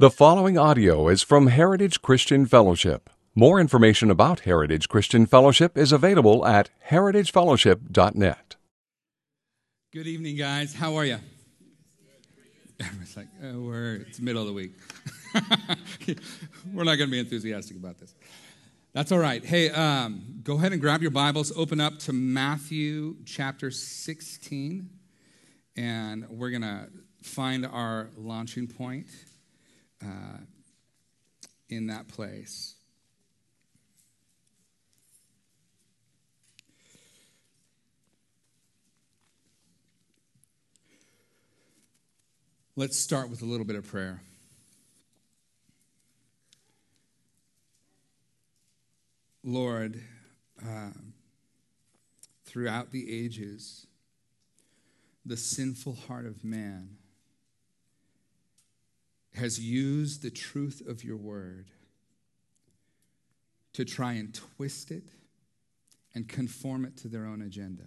[0.00, 3.10] The following audio is from Heritage Christian Fellowship.
[3.34, 8.54] More information about Heritage Christian Fellowship is available at heritagefellowship.net.
[9.92, 10.72] Good evening, guys.
[10.72, 11.18] How are you?
[12.78, 14.74] It's like, oh, we're, it's middle of the week.
[16.72, 18.14] we're not going to be enthusiastic about this.
[18.92, 19.44] That's all right.
[19.44, 24.90] Hey, um, go ahead and grab your Bibles, open up to Matthew chapter 16,
[25.74, 26.86] and we're going to
[27.20, 29.08] find our launching point
[30.04, 30.38] uh,
[31.68, 32.74] in that place.
[42.76, 44.22] Let's start with a little bit of prayer.
[49.42, 50.00] Lord,
[50.62, 50.90] uh,
[52.44, 53.86] throughout the ages,
[55.26, 56.97] the sinful heart of man
[59.38, 61.70] has used the truth of your word
[63.72, 65.04] to try and twist it
[66.14, 67.84] and conform it to their own agenda.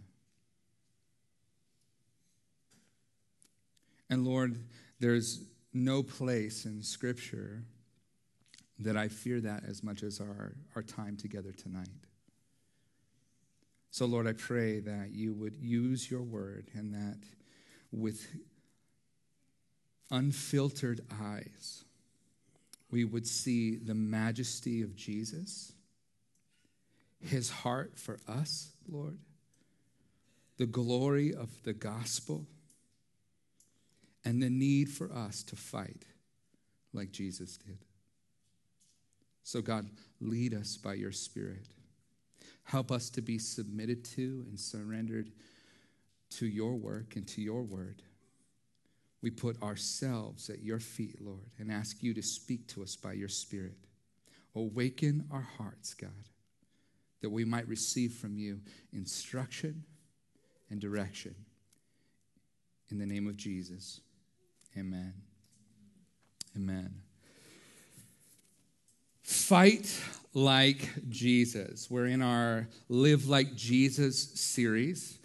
[4.10, 4.64] And Lord,
[5.00, 7.64] there's no place in Scripture
[8.80, 11.88] that I fear that as much as our, our time together tonight.
[13.90, 17.20] So, Lord, I pray that you would use your word and that
[17.92, 18.26] with
[20.12, 21.84] unfiltered eyes,
[22.92, 25.72] we would see the majesty of Jesus,
[27.22, 29.18] his heart for us, Lord,
[30.58, 32.46] the glory of the gospel,
[34.26, 36.06] and the need for us to fight
[36.94, 37.80] like Jesus did.
[39.44, 41.68] So, God, lead us by your Spirit.
[42.64, 45.32] Help us to be submitted to and surrendered
[46.32, 48.04] to your work and to your word.
[49.22, 53.14] We put ourselves at your feet, Lord, and ask you to speak to us by
[53.14, 53.78] your Spirit.
[54.56, 56.10] Awaken our hearts, God,
[57.22, 58.60] that we might receive from you
[58.92, 59.84] instruction
[60.70, 61.36] and direction.
[62.90, 64.02] In the name of Jesus,
[64.78, 65.14] amen.
[66.56, 66.94] Amen.
[69.24, 69.98] Fight
[70.34, 71.90] like Jesus.
[71.90, 75.20] We're in our Live Like Jesus series.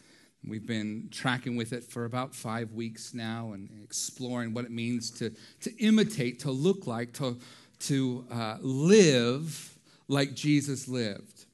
[0.44, 5.10] We've been tracking with it for about five weeks now and exploring what it means
[5.12, 5.30] to,
[5.62, 7.38] to imitate, to look like, to,
[7.80, 9.76] to uh, live
[10.08, 11.47] like Jesus lived.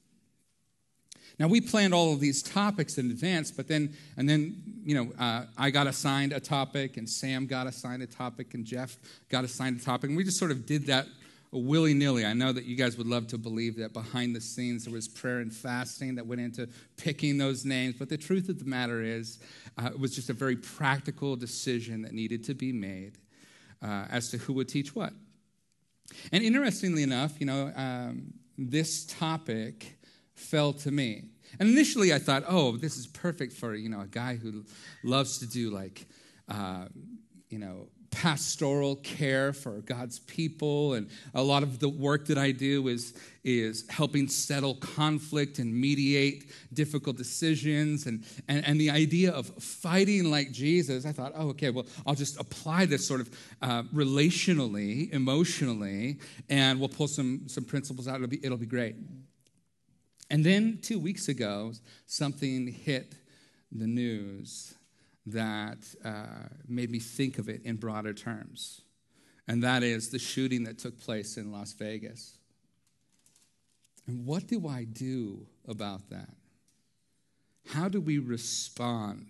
[1.39, 5.11] Now we planned all of these topics in advance, but then and then you know
[5.17, 8.97] uh, I got assigned a topic, and Sam got assigned a topic, and Jeff
[9.29, 11.07] got assigned a topic, and we just sort of did that
[11.53, 12.25] willy nilly.
[12.25, 15.07] I know that you guys would love to believe that behind the scenes there was
[15.07, 19.01] prayer and fasting that went into picking those names, but the truth of the matter
[19.01, 19.39] is,
[19.77, 23.17] uh, it was just a very practical decision that needed to be made
[23.81, 25.13] uh, as to who would teach what.
[26.31, 29.97] And interestingly enough, you know, um, this topic
[30.33, 31.25] fell to me.
[31.59, 34.65] And initially I thought, oh, this is perfect for, you know, a guy who
[35.03, 36.05] loves to do like,
[36.49, 36.85] uh,
[37.49, 40.93] you know, pastoral care for God's people.
[40.93, 43.13] And a lot of the work that I do is,
[43.43, 48.05] is helping settle conflict and mediate difficult decisions.
[48.05, 52.15] And, and, and the idea of fighting like Jesus, I thought, oh, okay, well, I'll
[52.15, 53.29] just apply this sort of
[53.61, 56.19] uh, relationally, emotionally,
[56.49, 58.15] and we'll pull some, some principles out.
[58.15, 58.95] It'll be, it'll be great.
[60.29, 61.73] And then two weeks ago,
[62.05, 63.15] something hit
[63.71, 64.75] the news
[65.25, 68.81] that uh, made me think of it in broader terms,
[69.47, 72.37] and that is the shooting that took place in Las Vegas.
[74.07, 76.29] And what do I do about that?
[77.69, 79.27] How do we respond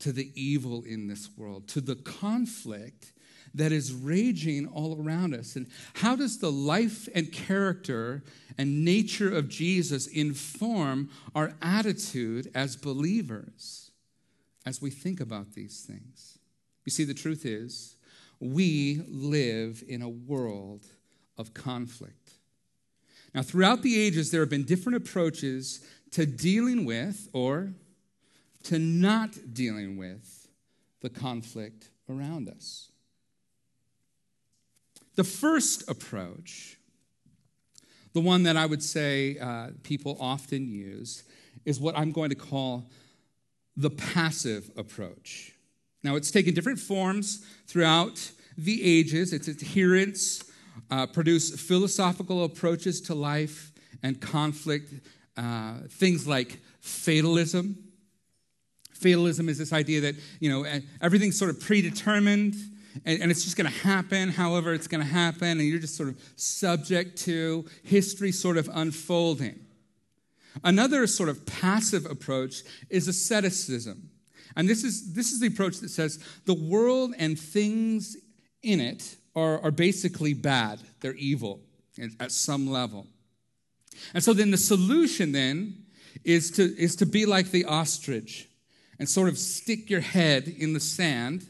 [0.00, 3.12] to the evil in this world, to the conflict
[3.54, 5.56] that is raging all around us?
[5.56, 8.22] And how does the life and character
[8.58, 13.83] and nature of Jesus inform our attitude as believers?
[14.66, 16.38] As we think about these things.
[16.84, 17.96] You see, the truth is,
[18.40, 20.86] we live in a world
[21.38, 22.32] of conflict.
[23.34, 27.74] Now, throughout the ages, there have been different approaches to dealing with or
[28.64, 30.48] to not dealing with
[31.00, 32.90] the conflict around us.
[35.16, 36.76] The first approach,
[38.12, 41.24] the one that I would say uh, people often use,
[41.64, 42.90] is what I'm going to call
[43.76, 45.52] the passive approach.
[46.02, 49.32] Now, it's taken different forms throughout the ages.
[49.32, 50.44] Its adherents
[50.90, 53.72] uh, produce philosophical approaches to life
[54.02, 54.92] and conflict,
[55.36, 57.76] uh, things like fatalism.
[58.92, 60.64] Fatalism is this idea that, you know,
[61.00, 62.54] everything's sort of predetermined
[63.04, 65.96] and, and it's just going to happen however it's going to happen, and you're just
[65.96, 69.58] sort of subject to history sort of unfolding.
[70.62, 74.10] Another sort of passive approach is asceticism.
[74.56, 78.16] And this is, this is the approach that says the world and things
[78.62, 81.60] in it are, are basically bad, they're evil
[82.20, 83.06] at some level.
[84.12, 85.84] And so then the solution then
[86.24, 88.48] is to, is to be like the ostrich
[88.98, 91.46] and sort of stick your head in the sand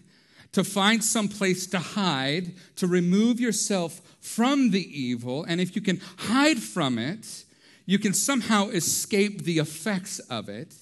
[0.52, 5.44] to find some place to hide, to remove yourself from the evil.
[5.44, 7.44] And if you can hide from it,
[7.86, 10.74] you can somehow escape the effects of it.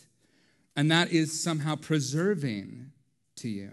[0.76, 2.92] And that is somehow preserving
[3.36, 3.72] to you.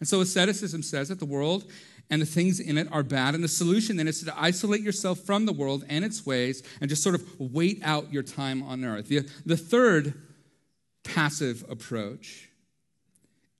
[0.00, 1.70] And so asceticism says that the world
[2.08, 3.34] and the things in it are bad.
[3.34, 6.90] And the solution then is to isolate yourself from the world and its ways and
[6.90, 9.08] just sort of wait out your time on earth.
[9.08, 10.14] The, the third
[11.04, 12.48] passive approach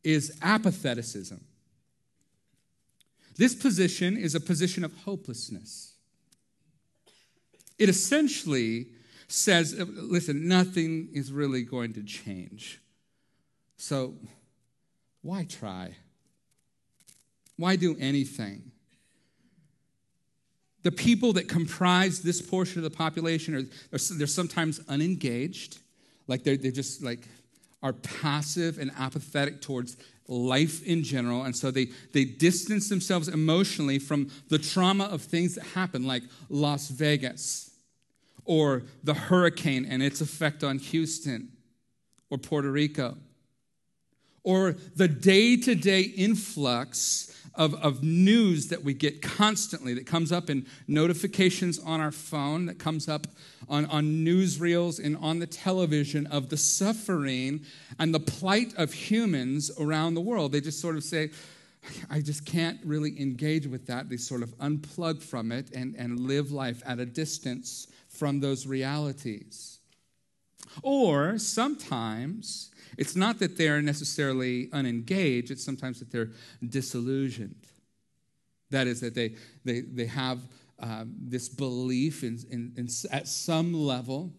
[0.03, 1.41] is apatheticism.
[3.37, 5.90] This position is a position of hopelessness.
[7.81, 8.89] It essentially
[9.27, 12.79] says, uh, listen, nothing is really going to change.
[13.79, 14.15] So
[15.23, 15.97] why try?
[17.57, 18.71] Why do anything?
[20.83, 25.79] The people that comprise this portion of the population are they're sometimes unengaged,
[26.27, 27.27] like they're, they're just like
[27.83, 29.97] are passive and apathetic towards
[30.29, 31.45] life in general.
[31.45, 36.25] And so they, they distance themselves emotionally from the trauma of things that happen, like
[36.51, 37.70] Las Vegas
[38.51, 41.53] or the hurricane and its effect on Houston
[42.31, 43.17] or Puerto Rico
[44.43, 50.33] or the day to day influx of, of news that we get constantly that comes
[50.33, 53.29] up in notifications on our phone, that comes up
[53.69, 57.61] on, on newsreels and on the television of the suffering
[58.01, 60.51] and the plight of humans around the world.
[60.51, 61.31] They just sort of say,
[62.11, 64.09] I just can't really engage with that.
[64.09, 67.87] They sort of unplug from it and, and live life at a distance
[68.21, 69.79] from those realities.
[70.83, 76.33] Or sometimes it's not that they're necessarily unengaged, it's sometimes that they're
[76.63, 77.65] disillusioned.
[78.69, 80.39] That is, that they, they, they have
[80.79, 84.35] um, this belief in, in, in, at some level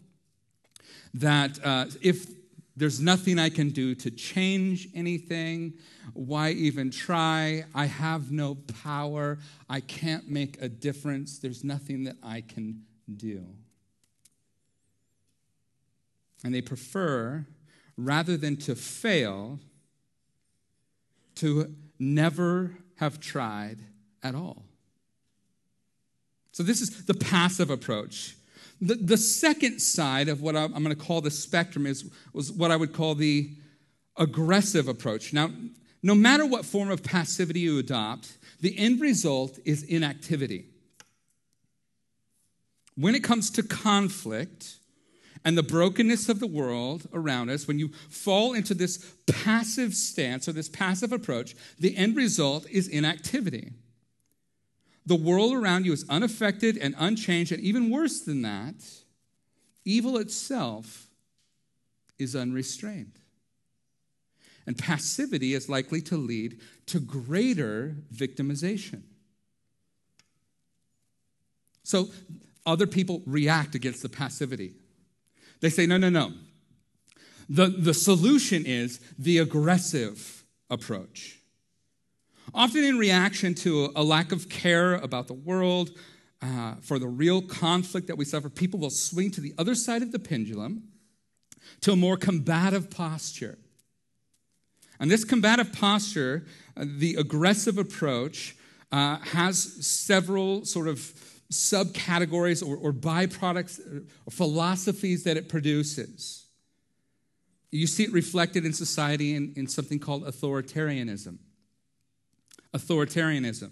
[1.15, 2.27] that uh, if
[2.77, 5.73] there's nothing I can do to change anything,
[6.13, 7.65] why even try?
[7.73, 9.39] I have no power.
[9.67, 11.39] I can't make a difference.
[11.39, 12.83] There's nothing that I can
[13.17, 13.43] do.
[16.43, 17.45] And they prefer
[17.97, 19.59] rather than to fail,
[21.35, 23.79] to never have tried
[24.23, 24.65] at all.
[26.51, 28.35] So, this is the passive approach.
[28.81, 32.71] The, the second side of what I'm, going to call the spectrum is was what
[32.71, 33.51] I would call the
[34.17, 35.33] aggressive approach.
[35.33, 35.51] Now,
[36.03, 40.65] no matter what form of passivity you adopt, the end result is inactivity.
[42.95, 44.77] When it comes to conflict,
[45.43, 50.47] and the brokenness of the world around us, when you fall into this passive stance
[50.47, 53.71] or this passive approach, the end result is inactivity.
[55.05, 58.75] The world around you is unaffected and unchanged, and even worse than that,
[59.83, 61.07] evil itself
[62.19, 63.13] is unrestrained.
[64.67, 69.01] And passivity is likely to lead to greater victimization.
[71.83, 72.09] So,
[72.63, 74.75] other people react against the passivity.
[75.61, 76.33] They say, no, no, no.
[77.49, 81.37] The, the solution is the aggressive approach.
[82.53, 85.91] Often in reaction to a lack of care about the world,
[86.41, 90.01] uh, for the real conflict that we suffer, people will swing to the other side
[90.01, 90.83] of the pendulum
[91.81, 93.57] to a more combative posture.
[94.99, 98.55] And this combative posture, uh, the aggressive approach,
[98.91, 100.99] uh, has several sort of
[101.51, 103.79] subcategories or, or byproducts
[104.25, 106.45] or philosophies that it produces.
[107.71, 111.37] You see it reflected in society in, in something called authoritarianism.
[112.73, 113.71] Authoritarianism.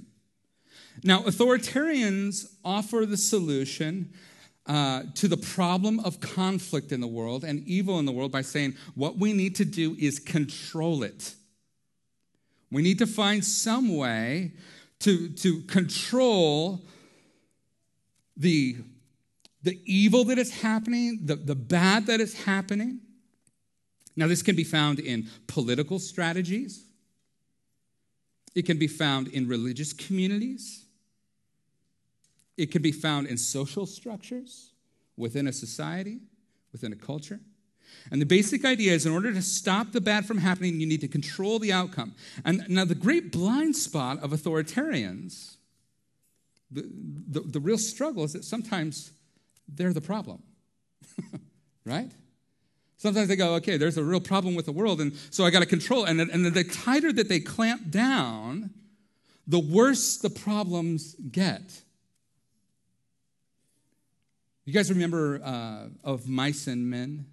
[1.04, 4.14] Now, authoritarians offer the solution
[4.66, 8.42] uh, to the problem of conflict in the world and evil in the world by
[8.42, 11.34] saying what we need to do is control it.
[12.72, 14.52] We need to find some way
[15.00, 16.86] to, to control
[18.40, 18.78] the,
[19.62, 23.02] the evil that is happening, the, the bad that is happening.
[24.16, 26.86] Now, this can be found in political strategies,
[28.56, 30.86] it can be found in religious communities,
[32.58, 34.72] it can be found in social structures
[35.16, 36.20] within a society,
[36.72, 37.40] within a culture.
[38.12, 41.02] And the basic idea is in order to stop the bad from happening, you need
[41.02, 42.14] to control the outcome.
[42.46, 45.58] And now, the great blind spot of authoritarians,
[46.72, 49.12] the, the, real struggle is that sometimes
[49.68, 50.44] they're the problem,
[51.86, 52.12] right?
[52.98, 55.60] Sometimes they go, okay, there's a real problem with the world, and so I got
[55.60, 56.06] to control.
[56.06, 58.72] And, and the tighter that they clamp down,
[59.48, 61.82] the worse the problems get.
[64.66, 67.26] You guys remember uh, of mice and men?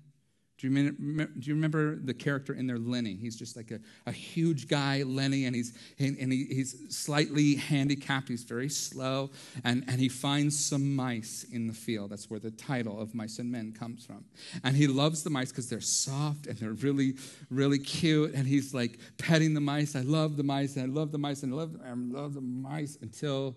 [0.58, 3.14] Do you, remember, do you remember the character in there, Lenny?
[3.14, 8.28] He's just like a, a huge guy, Lenny, and he's, and he, he's slightly handicapped.
[8.28, 9.30] He's very slow,
[9.64, 12.10] and, and he finds some mice in the field.
[12.10, 14.24] That's where the title of Mice and Men comes from.
[14.64, 17.16] And he loves the mice because they're soft and they're really,
[17.50, 18.32] really cute.
[18.32, 19.94] And he's like petting the mice.
[19.94, 22.40] I love the mice, and I love the mice, and I love, I love the
[22.40, 23.56] mice until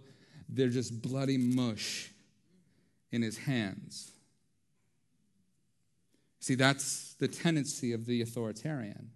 [0.49, 2.11] they're just bloody mush
[3.13, 4.11] in his hands.
[6.39, 9.11] See, that's the tendency of the authoritarian.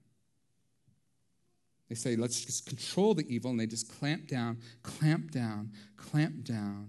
[1.90, 6.44] They say, let's just control the evil, and they just clamp down, clamp down, clamp
[6.44, 6.88] down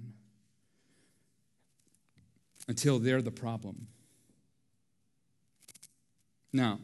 [2.68, 3.86] until they're the problem.
[6.52, 6.78] Now,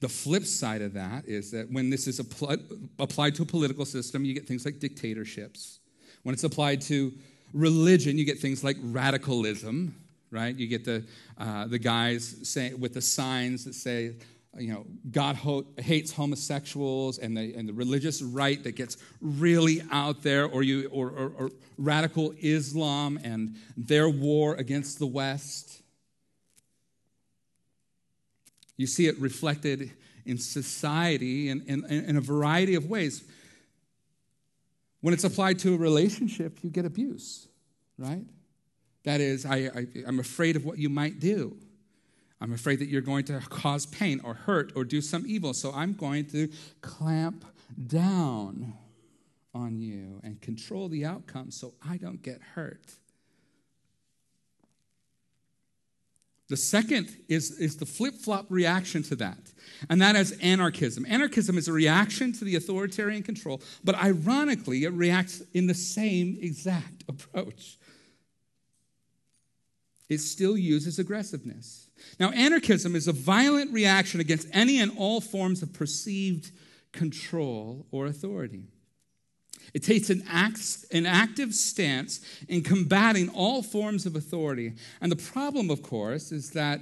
[0.00, 2.60] the flip side of that is that when this is applied,
[2.98, 5.80] applied to a political system, you get things like dictatorships.
[6.22, 7.12] When it's applied to
[7.52, 9.94] religion, you get things like radicalism
[10.30, 10.54] right?
[10.54, 11.04] You get the,
[11.38, 14.16] uh, the guys say, with the signs that say,
[14.58, 19.82] you know, God ho- hates homosexuals and the, and the religious right that gets really
[19.90, 25.82] out there, or, you, or, or, or radical Islam and their war against the West.
[28.76, 29.92] You see it reflected
[30.24, 33.24] in society in, in, in a variety of ways.
[35.00, 37.46] When it's applied to a relationship, you get abuse,
[37.98, 38.24] right?
[39.06, 41.56] That is, I, I, I'm afraid of what you might do.
[42.40, 45.54] I'm afraid that you're going to cause pain or hurt or do some evil.
[45.54, 46.48] So I'm going to
[46.80, 47.44] clamp
[47.86, 48.74] down
[49.54, 52.96] on you and control the outcome so I don't get hurt.
[56.48, 59.52] The second is, is the flip flop reaction to that,
[59.88, 61.04] and that is anarchism.
[61.08, 66.38] Anarchism is a reaction to the authoritarian control, but ironically, it reacts in the same
[66.40, 67.78] exact approach
[70.08, 71.88] it still uses aggressiveness.
[72.20, 76.52] Now, anarchism is a violent reaction against any and all forms of perceived
[76.92, 78.64] control or authority.
[79.74, 80.60] It takes an, act,
[80.92, 84.74] an active stance in combating all forms of authority.
[85.00, 86.80] And the problem, of course, is that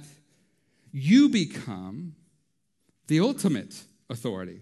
[0.91, 2.15] you become
[3.07, 4.61] the ultimate authority,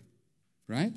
[0.67, 0.93] right?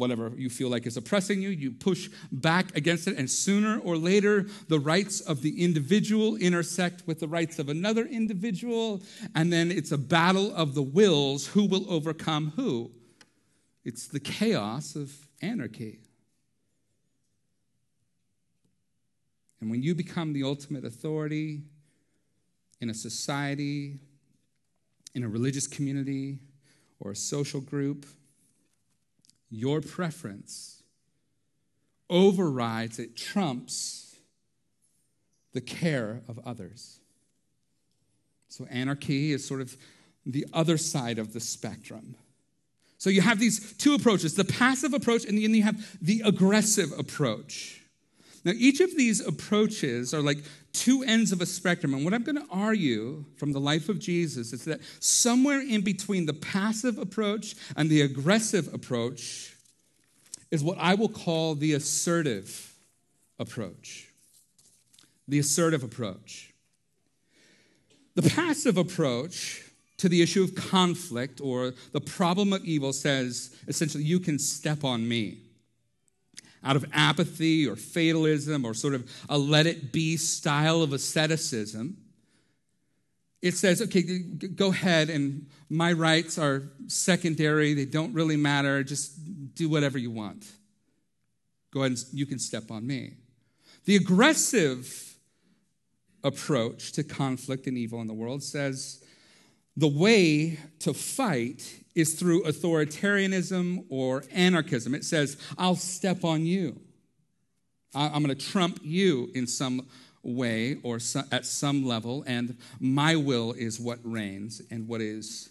[0.00, 3.96] Whatever you feel like is oppressing you, you push back against it, and sooner or
[3.96, 9.02] later, the rights of the individual intersect with the rights of another individual,
[9.34, 12.90] and then it's a battle of the wills who will overcome who.
[13.84, 16.00] It's the chaos of anarchy.
[19.60, 21.62] And when you become the ultimate authority
[22.80, 23.98] in a society,
[25.14, 26.38] in a religious community,
[27.00, 28.06] or a social group,
[29.50, 30.82] your preference
[32.08, 34.16] overrides, it trumps
[35.52, 37.00] the care of others.
[38.48, 39.76] So, anarchy is sort of
[40.26, 42.16] the other side of the spectrum.
[42.98, 46.92] So, you have these two approaches the passive approach, and then you have the aggressive
[46.98, 47.80] approach.
[48.44, 50.38] Now, each of these approaches are like
[50.72, 51.94] two ends of a spectrum.
[51.94, 55.82] And what I'm going to argue from the life of Jesus is that somewhere in
[55.82, 59.56] between the passive approach and the aggressive approach
[60.50, 62.74] is what I will call the assertive
[63.38, 64.08] approach.
[65.28, 66.52] The assertive approach.
[68.14, 69.64] The passive approach
[69.98, 74.82] to the issue of conflict or the problem of evil says essentially, you can step
[74.82, 75.38] on me
[76.62, 81.96] out of apathy or fatalism or sort of a let it be style of asceticism,
[83.42, 87.72] it says, okay, go ahead, and my rights are secondary.
[87.72, 88.84] They don't really matter.
[88.84, 90.46] Just do whatever you want.
[91.72, 93.14] Go ahead and you can step on me.
[93.86, 95.16] The aggressive
[96.22, 98.99] approach to conflict and evil in the world says
[99.80, 104.94] the way to fight is through authoritarianism or anarchism.
[104.94, 106.78] It says, I'll step on you.
[107.94, 109.88] I'm going to trump you in some
[110.22, 110.96] way or
[111.32, 115.48] at some level, and my will is what reigns and what is,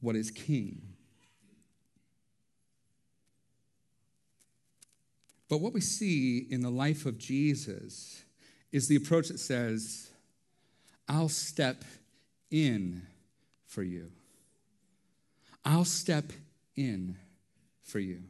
[0.00, 0.82] what is king.
[5.48, 8.22] But what we see in the life of Jesus
[8.72, 10.10] is the approach that says,
[11.08, 11.84] I'll step
[12.50, 13.02] in
[13.68, 14.10] for you.
[15.64, 16.32] I'll step
[16.74, 17.16] in
[17.82, 18.22] for you.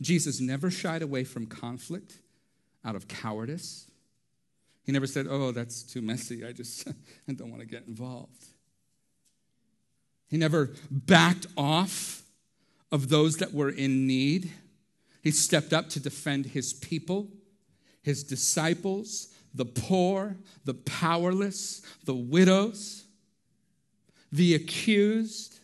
[0.00, 2.14] Jesus never shied away from conflict
[2.84, 3.90] out of cowardice.
[4.84, 6.44] He never said, Oh, that's too messy.
[6.44, 6.88] I just
[7.28, 8.46] I don't want to get involved.
[10.28, 12.22] He never backed off
[12.90, 14.50] of those that were in need.
[15.22, 17.28] He stepped up to defend his people,
[18.02, 23.04] his disciples, the poor, the powerless, the widows,
[24.30, 25.58] the accused.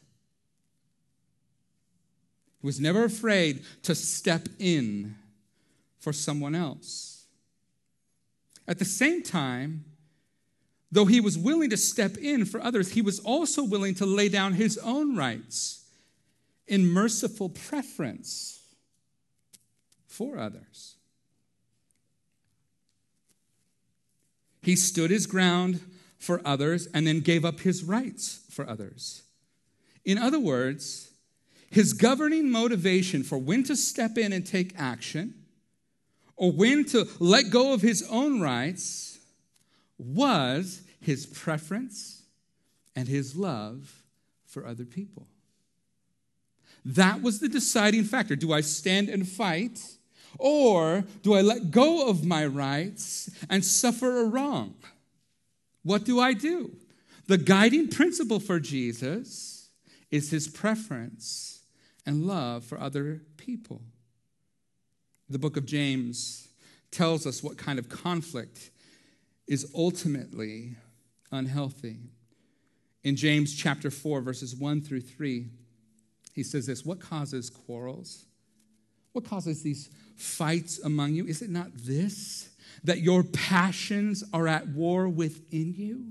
[2.61, 5.17] He was never afraid to step in
[5.99, 7.27] for someone else.
[8.67, 9.85] At the same time,
[10.91, 14.29] though he was willing to step in for others, he was also willing to lay
[14.29, 15.85] down his own rights
[16.67, 18.63] in merciful preference
[20.07, 20.97] for others.
[24.63, 25.81] He stood his ground
[26.25, 29.23] for others and then gave up his rights for others.
[30.05, 31.11] In other words,
[31.71, 35.35] his governing motivation for when to step in and take action
[36.37, 39.19] or when to let go of his own rights
[39.99, 42.23] was his preference
[42.97, 44.03] and his love
[44.47, 45.27] for other people.
[46.85, 48.37] That was the deciding factor.
[48.37, 49.81] Do I stand and fight?
[50.39, 54.75] Or do I let go of my rights and suffer a wrong?
[55.85, 56.77] What do I do?
[57.27, 59.71] The guiding principle for Jesus
[60.11, 61.61] is his preference
[62.05, 63.83] and love for other people.
[65.29, 66.49] The book of James
[66.91, 68.71] tells us what kind of conflict
[69.47, 70.77] is ultimately
[71.31, 71.99] unhealthy.
[73.03, 75.49] In James chapter 4, verses 1 through 3,
[76.35, 78.27] he says this What causes quarrels?
[79.15, 81.25] What causes these fights among you?
[81.25, 82.49] Is it not this,
[82.83, 86.07] that your passions are at war within you?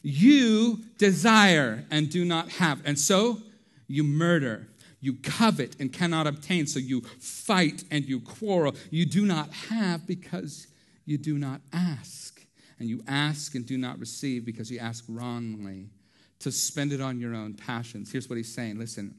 [0.00, 3.42] You desire and do not have, and so
[3.86, 4.68] you murder.
[5.00, 8.74] You covet and cannot obtain, so you fight and you quarrel.
[8.90, 10.66] You do not have because
[11.04, 12.42] you do not ask.
[12.80, 15.90] And you ask and do not receive because you ask wrongly
[16.38, 18.10] to spend it on your own passions.
[18.10, 19.14] Here's what he's saying listen,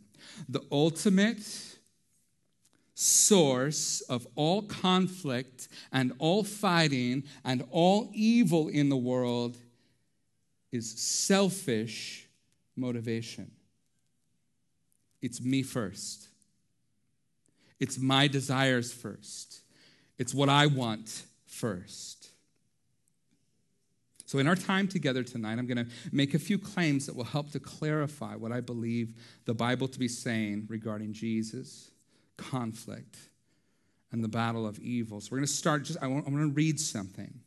[0.49, 1.45] the ultimate
[2.99, 9.55] source of all conflict and all fighting and all evil in the world
[10.73, 12.27] is selfish
[12.75, 13.49] motivation.
[15.21, 16.27] It's me first.
[17.79, 19.61] It's my desires first.
[20.17, 22.31] It's what I want first.
[24.25, 27.23] So, in our time together tonight, I'm going to make a few claims that will
[27.23, 31.91] help to clarify what I believe the Bible to be saying regarding Jesus,
[32.39, 33.17] conflict,
[34.11, 35.21] and the battle of evil.
[35.21, 37.39] So, we're going to start just, I want, I'm going to read something.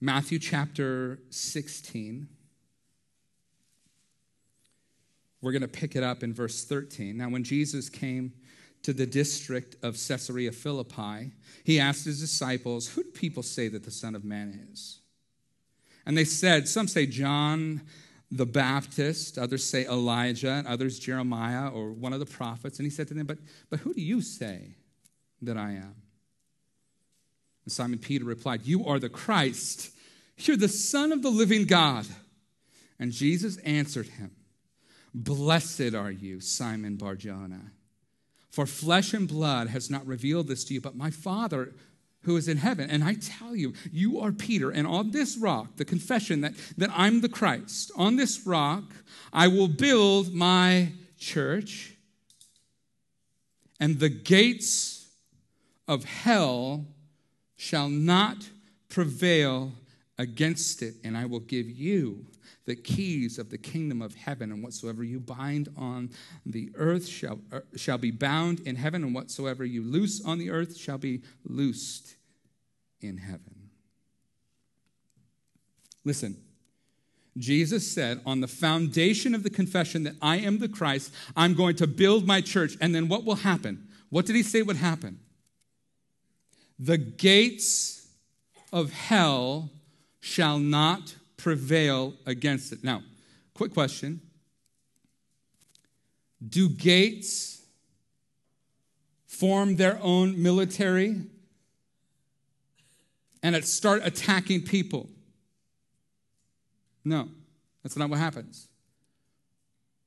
[0.00, 2.28] Matthew chapter 16.
[5.40, 7.16] We're going to pick it up in verse 13.
[7.16, 8.32] Now, when Jesus came
[8.82, 11.32] to the district of Caesarea Philippi,
[11.64, 15.00] he asked his disciples, Who do people say that the Son of Man is?
[16.06, 17.82] And they said, Some say John
[18.34, 22.78] the Baptist, others say Elijah, and others Jeremiah or one of the prophets.
[22.78, 23.38] And he said to them, But,
[23.70, 24.74] but who do you say
[25.42, 25.94] that I am?
[27.64, 29.90] And Simon Peter replied, You are the Christ.
[30.36, 32.06] You're the Son of the living God.
[32.98, 34.32] And Jesus answered him,
[35.14, 37.70] Blessed are you, Simon Barjona.
[38.50, 41.72] For flesh and blood has not revealed this to you, but my Father
[42.24, 42.90] who is in heaven.
[42.90, 46.90] And I tell you, you are Peter, and on this rock, the confession that, that
[46.94, 48.84] I'm the Christ, on this rock,
[49.32, 51.94] I will build my church,
[53.80, 55.06] and the gates
[55.86, 56.86] of hell
[57.56, 58.48] shall not
[58.88, 59.72] prevail
[60.18, 62.26] against it, and I will give you
[62.66, 66.10] the keys of the kingdom of heaven, and whatsoever you bind on
[66.46, 70.50] the earth shall, uh, shall be bound in heaven, and whatsoever you loose on the
[70.50, 72.13] earth shall be loosed
[73.00, 73.70] in heaven.
[76.04, 76.36] Listen,
[77.36, 81.76] Jesus said, on the foundation of the confession that I am the Christ, I'm going
[81.76, 82.76] to build my church.
[82.80, 83.88] And then what will happen?
[84.10, 85.18] What did he say would happen?
[86.78, 88.08] The gates
[88.72, 89.70] of hell
[90.20, 92.84] shall not prevail against it.
[92.84, 93.02] Now,
[93.54, 94.20] quick question
[96.46, 97.62] Do gates
[99.26, 101.22] form their own military
[103.44, 105.08] and it start attacking people?
[107.04, 107.28] No,
[107.82, 108.68] that's not what happens.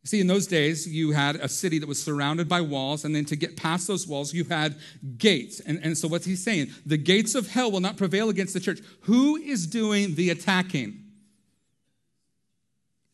[0.03, 3.25] See, in those days, you had a city that was surrounded by walls, and then
[3.25, 4.75] to get past those walls, you had
[5.17, 5.59] gates.
[5.59, 6.71] And, and so, what's he saying?
[6.85, 8.79] The gates of hell will not prevail against the church.
[9.01, 11.03] Who is doing the attacking?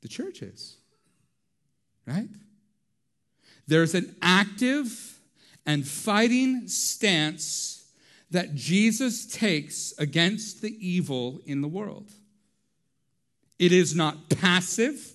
[0.02, 0.78] The church is.
[2.06, 2.30] Right?
[3.68, 5.20] There's an active
[5.66, 7.83] and fighting stance
[8.34, 12.12] that Jesus takes against the evil in the world.
[13.60, 15.14] It is not passive,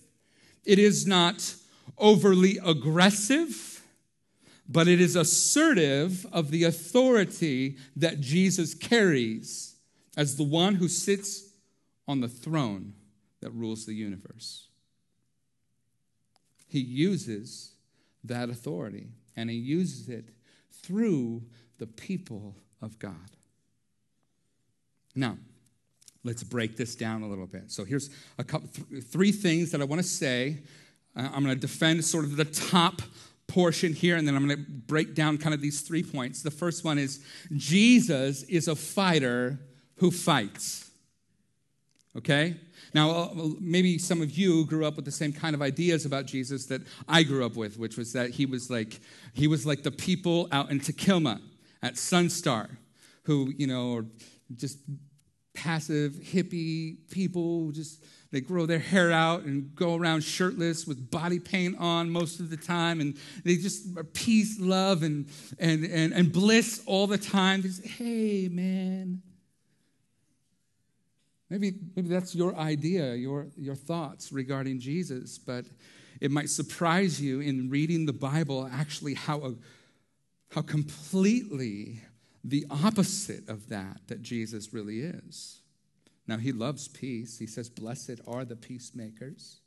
[0.64, 1.56] it is not
[1.98, 3.82] overly aggressive,
[4.68, 9.74] but it is assertive of the authority that Jesus carries
[10.16, 11.50] as the one who sits
[12.06, 12.92] on the throne
[13.40, 14.68] that rules the universe.
[16.68, 17.72] He uses
[18.22, 20.28] that authority and he uses it
[20.70, 21.42] through
[21.78, 23.14] the people of God.
[25.14, 25.36] Now,
[26.24, 27.70] let's break this down a little bit.
[27.70, 30.58] So here's a couple, th- three things that I want to say.
[31.16, 33.02] Uh, I'm going to defend sort of the top
[33.46, 36.42] portion here, and then I'm going to break down kind of these three points.
[36.42, 37.24] The first one is
[37.56, 39.58] Jesus is a fighter
[39.96, 40.90] who fights.
[42.16, 42.56] Okay?
[42.94, 46.26] Now, uh, maybe some of you grew up with the same kind of ideas about
[46.26, 49.00] Jesus that I grew up with, which was that he was like
[49.34, 51.40] he was like the people out in Takilma
[51.82, 52.68] at Sunstar,
[53.24, 54.04] who you know are
[54.54, 54.78] just
[55.54, 61.38] passive hippie people, just they grow their hair out and go around shirtless with body
[61.38, 66.12] paint on most of the time, and they just are peace, love, and and and,
[66.12, 67.62] and bliss all the time.
[67.62, 69.22] Just, hey, man,
[71.50, 75.64] Maybe, maybe that's your idea, your, your thoughts regarding Jesus, but
[76.20, 79.54] it might surprise you in reading the Bible actually how,
[80.50, 82.02] how completely
[82.44, 85.60] the opposite of that that Jesus really is.
[86.26, 87.38] Now, he loves peace.
[87.38, 89.60] He says, Blessed are the peacemakers.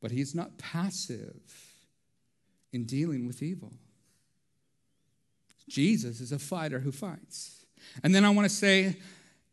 [0.00, 1.40] But he's not passive
[2.72, 3.72] in dealing with evil.
[5.68, 7.64] Jesus is a fighter who fights.
[8.02, 8.96] And then I want to say,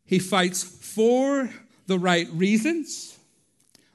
[0.04, 1.48] he fights for
[1.86, 3.18] the right reasons,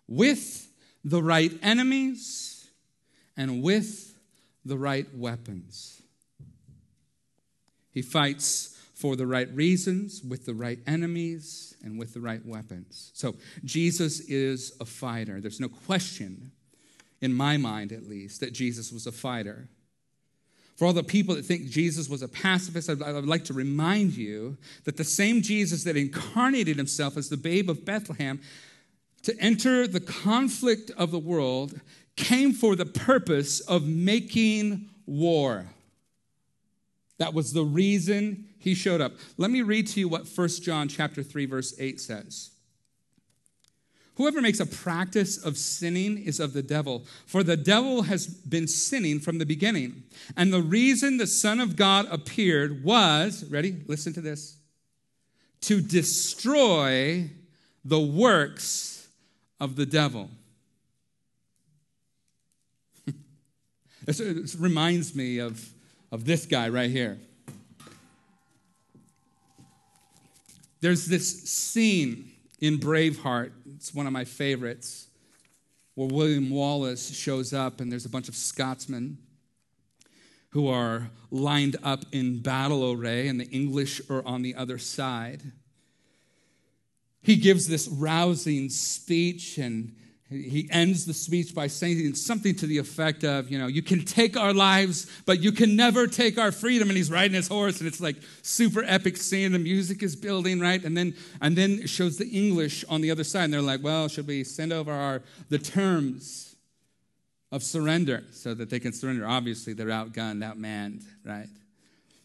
[0.08, 0.70] with
[1.04, 2.68] the right enemies,
[3.36, 4.15] and with
[4.66, 6.02] the right weapons.
[7.92, 13.12] He fights for the right reasons, with the right enemies, and with the right weapons.
[13.14, 15.40] So Jesus is a fighter.
[15.40, 16.52] There's no question,
[17.22, 19.68] in my mind at least, that Jesus was a fighter.
[20.78, 24.16] For all the people that think Jesus was a pacifist, I would like to remind
[24.18, 28.42] you that the same Jesus that incarnated himself as the babe of Bethlehem
[29.24, 31.80] to enter the conflict of the world
[32.16, 35.66] came for the purpose of making war.
[37.18, 39.14] That was the reason he showed up.
[39.38, 42.52] Let me read to you what 1 John chapter 3 verse 8 says.
[44.16, 48.68] Whoever makes a practice of sinning is of the devil, for the devil has been
[48.68, 50.04] sinning from the beginning.
[50.38, 53.84] And the reason the Son of God appeared was, ready?
[53.88, 54.58] Listen to this
[55.62, 57.30] to destroy
[57.84, 59.08] the works
[59.60, 60.30] of the devil.
[64.06, 65.68] This, uh, this reminds me of,
[66.12, 67.18] of this guy right here.
[70.82, 73.52] There's this scene in Braveheart.
[73.76, 75.08] It's one of my favorites,
[75.96, 79.18] where William Wallace shows up and there's a bunch of Scotsmen
[80.50, 85.52] who are lined up in battle array, and the English are on the other side.
[87.22, 89.94] He gives this rousing speech and
[90.36, 94.04] he ends the speech by saying something to the effect of, you know, you can
[94.04, 96.90] take our lives, but you can never take our freedom.
[96.90, 99.52] And he's riding his horse, and it's like super epic scene.
[99.52, 100.84] The music is building, right?
[100.84, 103.84] And then and then it shows the English on the other side, and they're like,
[103.84, 106.56] well, should we send over our the terms
[107.52, 109.28] of surrender so that they can surrender?
[109.28, 111.48] Obviously, they're outgunned, outmanned, right?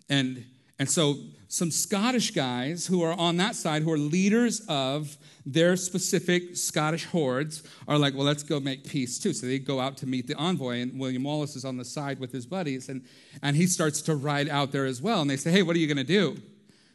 [0.08, 0.44] And
[0.80, 5.76] and so some Scottish guys who are on that side, who are leaders of their
[5.76, 9.34] specific Scottish hordes, are like, well, let's go make peace too.
[9.34, 12.18] So they go out to meet the envoy, and William Wallace is on the side
[12.18, 13.04] with his buddies, and,
[13.42, 15.20] and he starts to ride out there as well.
[15.20, 16.40] And they say, hey, what are you going to do?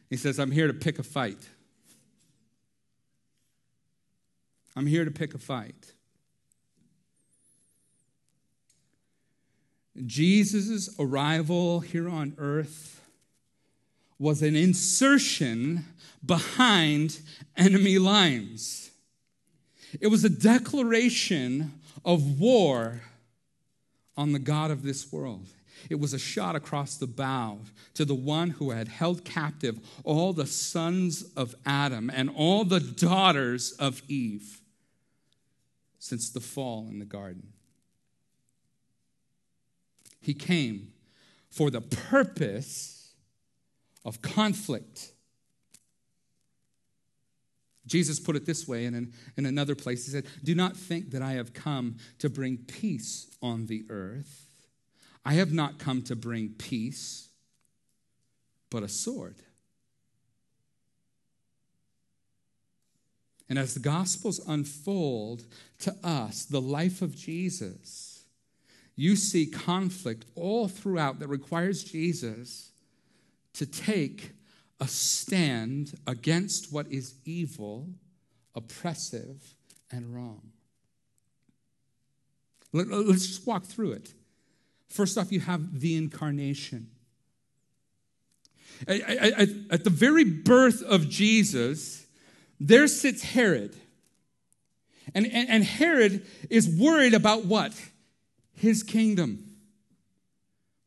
[0.10, 1.48] He says, I'm here to pick a fight.
[4.76, 5.94] I'm here to pick a fight.
[10.08, 12.96] Jesus' arrival here on earth
[14.18, 15.86] was an insertion
[16.26, 17.20] behind
[17.58, 18.92] enemy lines.
[20.00, 23.02] It was a declaration of war
[24.18, 25.48] on the God of this world.
[25.90, 27.60] It was a shot across the bow
[27.94, 32.80] to the one who had held captive all the sons of Adam and all the
[32.80, 34.62] daughters of Eve
[36.00, 37.52] since the fall in the garden.
[40.22, 40.94] He came
[41.50, 42.95] for the purpose
[44.06, 45.12] of conflict.
[47.88, 50.06] Jesus put it this way in, an, in another place.
[50.06, 54.46] He said, Do not think that I have come to bring peace on the earth.
[55.26, 57.30] I have not come to bring peace,
[58.70, 59.36] but a sword.
[63.50, 65.46] And as the Gospels unfold
[65.80, 68.24] to us the life of Jesus,
[68.96, 72.72] you see conflict all throughout that requires Jesus
[73.56, 74.32] to take
[74.80, 77.90] a stand against what is evil,
[78.54, 79.56] oppressive,
[79.92, 80.52] and wrong.
[82.74, 84.14] Let's just walk through it.
[84.90, 86.90] First off, you have the incarnation.
[88.88, 92.06] At the very birth of Jesus,
[92.60, 93.76] there sits Herod.
[95.14, 97.74] And, and, Herod is worried about what?
[98.54, 99.56] His kingdom.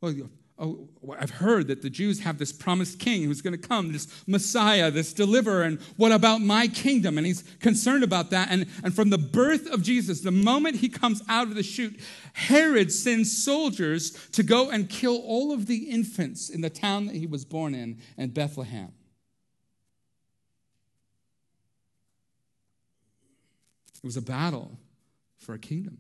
[0.01, 0.13] Well,
[0.59, 4.09] oh, I've heard that the Jews have this promised king who's going to come, this
[4.27, 7.16] Messiah, this deliverer, and what about my kingdom?
[7.16, 8.51] And he's concerned about that.
[8.51, 12.01] And, and from the birth of Jesus, the moment he comes out of the chute,
[12.33, 17.16] Herod sends soldiers to go and kill all of the infants in the town that
[17.16, 18.92] he was born in, in Bethlehem.
[23.97, 24.79] It was a battle
[25.38, 25.99] for a kingdom.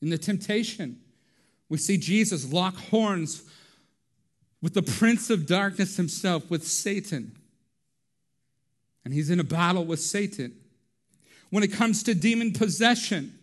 [0.00, 1.00] In the temptation,
[1.68, 3.42] we see Jesus lock horns
[4.60, 7.36] with the prince of darkness himself, with Satan.
[9.04, 10.54] And he's in a battle with Satan.
[11.50, 13.38] When it comes to demon possession,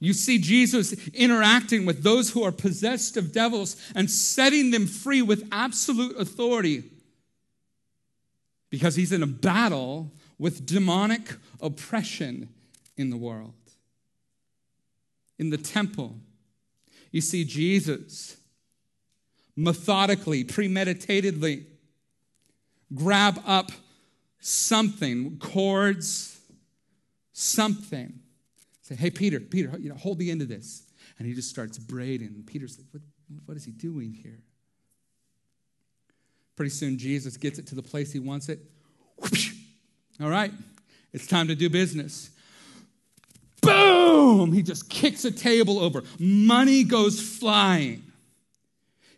[0.00, 5.22] you see Jesus interacting with those who are possessed of devils and setting them free
[5.22, 6.84] with absolute authority
[8.70, 12.48] because he's in a battle with demonic oppression
[12.96, 13.52] in the world
[15.38, 16.16] in the temple,
[17.10, 18.36] you see Jesus
[19.56, 21.64] methodically, premeditatedly
[22.94, 23.70] grab up
[24.40, 26.40] something, cords,
[27.32, 28.20] something.
[28.82, 30.84] Say, hey, Peter, Peter, you know, hold the end of this.
[31.18, 32.44] And he just starts braiding.
[32.46, 33.02] Peter's like, what,
[33.46, 34.38] what is he doing here?
[36.56, 38.60] Pretty soon, Jesus gets it to the place he wants it.
[40.20, 40.52] All right,
[41.12, 42.30] it's time to do business
[43.68, 46.02] boom, he just kicks a table over.
[46.18, 48.02] Money goes flying.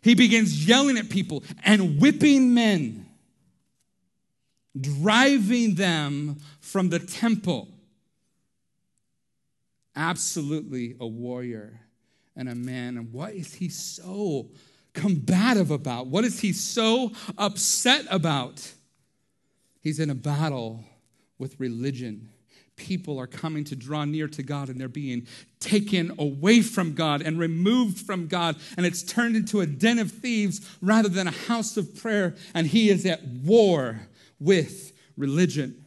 [0.01, 3.05] He begins yelling at people and whipping men,
[4.79, 7.67] driving them from the temple.
[9.95, 11.79] Absolutely a warrior
[12.35, 12.97] and a man.
[12.97, 14.49] And what is he so
[14.93, 16.07] combative about?
[16.07, 18.73] What is he so upset about?
[19.81, 20.83] He's in a battle
[21.37, 22.29] with religion
[22.75, 25.27] people are coming to draw near to God and they're being
[25.59, 28.55] taken away from God and removed from God.
[28.77, 32.35] And it's turned into a den of thieves rather than a house of prayer.
[32.53, 34.07] And he is at war
[34.39, 35.85] with religion.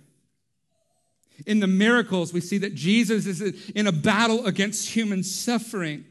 [1.46, 6.04] In the miracles, we see that Jesus is in a battle against human suffering.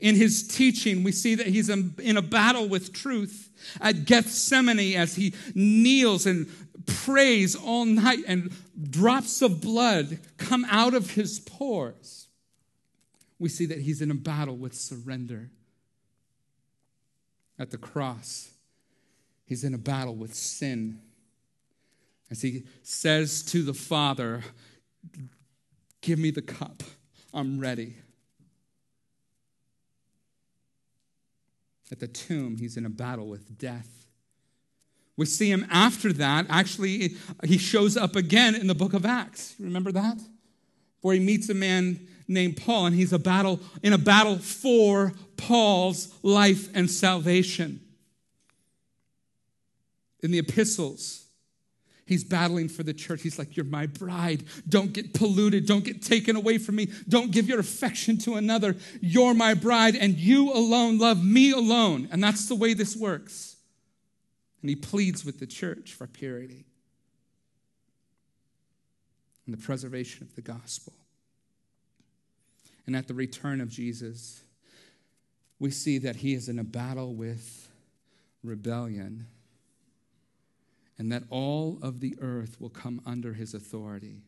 [0.00, 3.50] In his teaching, we see that he's in a battle with truth.
[3.80, 6.46] At Gethsemane, as he kneels and
[6.86, 8.52] prays all night and
[8.90, 12.28] drops of blood come out of his pores,
[13.38, 15.50] we see that he's in a battle with surrender.
[17.58, 18.50] At the cross,
[19.44, 21.00] he's in a battle with sin.
[22.30, 24.42] As he says to the Father,
[26.06, 26.84] Give me the cup,
[27.34, 27.96] I'm ready.
[31.90, 34.05] At the tomb, he's in a battle with death.
[35.16, 36.46] We see him after that.
[36.50, 39.54] Actually, he shows up again in the book of Acts.
[39.58, 40.20] Remember that?
[41.00, 45.12] Where he meets a man named Paul, and he's a battle in a battle for
[45.36, 47.80] Paul's life and salvation.
[50.20, 51.26] In the epistles,
[52.04, 53.22] he's battling for the church.
[53.22, 54.44] He's like, You're my bride.
[54.68, 55.66] Don't get polluted.
[55.66, 56.88] Don't get taken away from me.
[57.08, 58.76] Don't give your affection to another.
[59.00, 62.08] You're my bride, and you alone love me alone.
[62.10, 63.55] And that's the way this works.
[64.66, 66.64] And he pleads with the church for purity
[69.46, 70.92] and the preservation of the gospel.
[72.84, 74.42] And at the return of Jesus,
[75.60, 77.70] we see that he is in a battle with
[78.42, 79.28] rebellion
[80.98, 84.24] and that all of the earth will come under his authority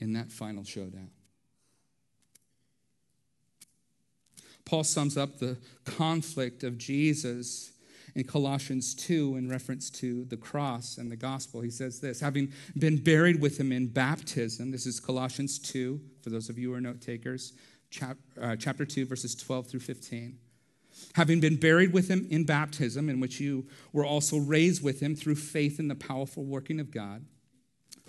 [0.00, 1.08] in that final showdown.
[4.66, 7.72] Paul sums up the conflict of Jesus
[8.18, 11.60] in Colossians 2 in reference to the cross and the gospel.
[11.60, 16.30] He says this having been buried with him in baptism, this is Colossians 2, for
[16.30, 17.52] those of you who are note takers,
[17.90, 20.36] chap, uh, chapter 2, verses 12 through 15.
[21.14, 25.14] having been buried with him in baptism, in which you were also raised with him
[25.14, 27.24] through faith in the powerful working of God,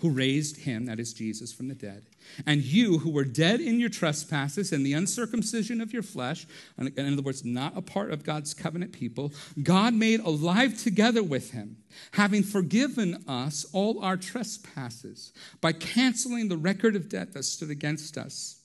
[0.00, 2.06] who raised him, that is Jesus, from the dead.
[2.46, 6.46] And you, who were dead in your trespasses and the uncircumcision of your flesh,
[6.78, 9.32] in other words, not a part of God's covenant people,
[9.62, 11.76] God made alive together with him,
[12.12, 18.16] having forgiven us all our trespasses by canceling the record of debt that stood against
[18.16, 18.60] us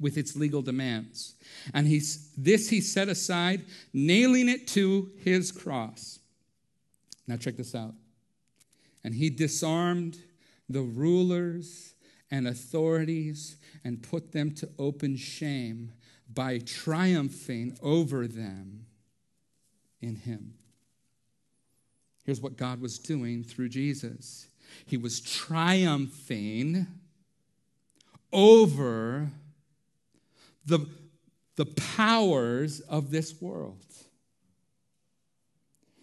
[0.00, 1.34] with its legal demands.
[1.72, 6.18] And he's, this he set aside, nailing it to his cross.
[7.26, 7.94] Now, check this out.
[9.04, 10.18] And he disarmed
[10.68, 11.94] the rulers
[12.30, 15.92] and authorities and put them to open shame
[16.32, 18.86] by triumphing over them
[20.00, 20.54] in him.
[22.24, 24.48] Here's what God was doing through Jesus
[24.84, 26.86] He was triumphing
[28.32, 29.30] over
[30.66, 30.86] the,
[31.56, 33.82] the powers of this world.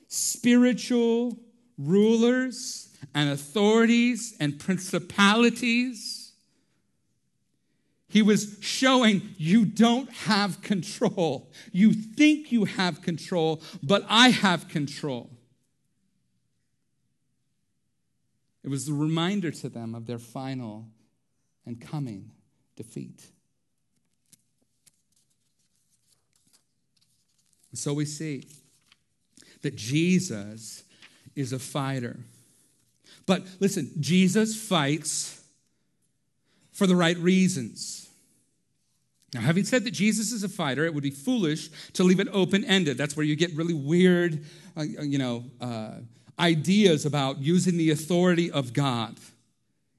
[0.08, 1.38] Spiritual
[1.78, 6.34] rulers and authorities and principalities.
[8.08, 11.52] He was showing you don't have control.
[11.72, 15.30] You think you have control, but I have control.
[18.64, 20.88] It was a reminder to them of their final
[21.66, 22.32] and coming
[22.76, 23.26] defeat.
[27.74, 28.48] So we see
[29.62, 30.85] that Jesus
[31.36, 32.18] is a fighter.
[33.26, 35.42] But listen, Jesus fights
[36.72, 38.10] for the right reasons.
[39.34, 42.28] Now, having said that Jesus is a fighter, it would be foolish to leave it
[42.32, 42.98] open ended.
[42.98, 44.46] That's where you get really weird,
[44.78, 45.96] uh, you know, uh,
[46.40, 49.16] ideas about using the authority of God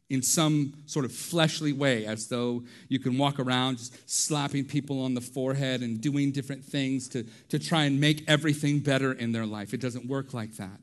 [0.09, 5.03] in some sort of fleshly way, as though you can walk around just slapping people
[5.03, 9.33] on the forehead and doing different things to, to try and make everything better in
[9.33, 9.75] their life.
[9.75, 10.81] It doesn't work like that.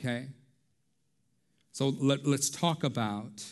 [0.00, 0.28] Okay?
[1.72, 3.44] So let, let's talk about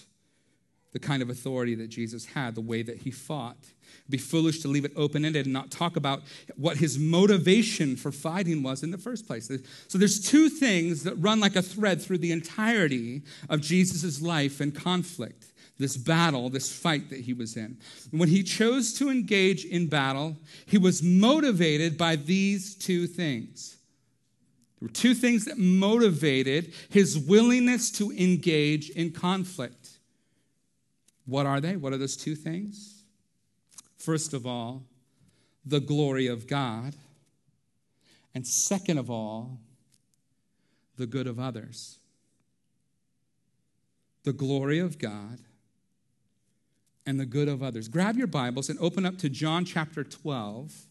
[0.93, 3.59] the kind of authority that Jesus had, the way that he fought.
[3.61, 6.23] It'd be foolish to leave it open ended and not talk about
[6.57, 9.51] what his motivation for fighting was in the first place.
[9.89, 14.61] So there's two things that run like a thread through the entirety of Jesus' life
[14.61, 15.53] and conflict.
[15.79, 17.79] This battle, this fight that he was in.
[18.11, 23.78] When he chose to engage in battle, he was motivated by these two things.
[24.81, 29.99] There were two things that motivated his willingness to engage in conflict.
[31.27, 31.77] What are they?
[31.77, 33.03] What are those two things?
[33.97, 34.85] First of all,
[35.67, 36.95] the glory of God.
[38.35, 39.59] And second of all,
[40.97, 41.99] the good of others.
[44.23, 45.41] The glory of God
[47.05, 47.89] and the good of others.
[47.89, 50.88] Grab your Bibles and open up to John chapter 12.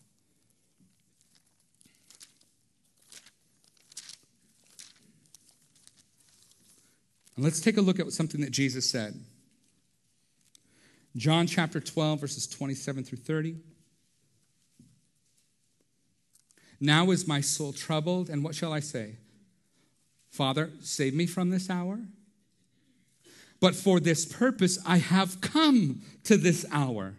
[7.38, 9.13] And let's take a look at something that Jesus said.
[11.15, 13.56] John chapter 12, verses 27 through 30.
[16.80, 19.15] Now is my soul troubled, and what shall I say?
[20.30, 22.00] Father, save me from this hour.
[23.60, 27.15] But for this purpose I have come to this hour.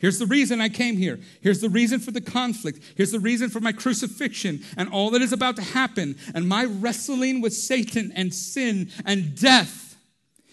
[0.00, 1.20] Here's the reason I came here.
[1.42, 2.80] Here's the reason for the conflict.
[2.96, 6.64] Here's the reason for my crucifixion and all that is about to happen and my
[6.64, 9.98] wrestling with Satan and sin and death.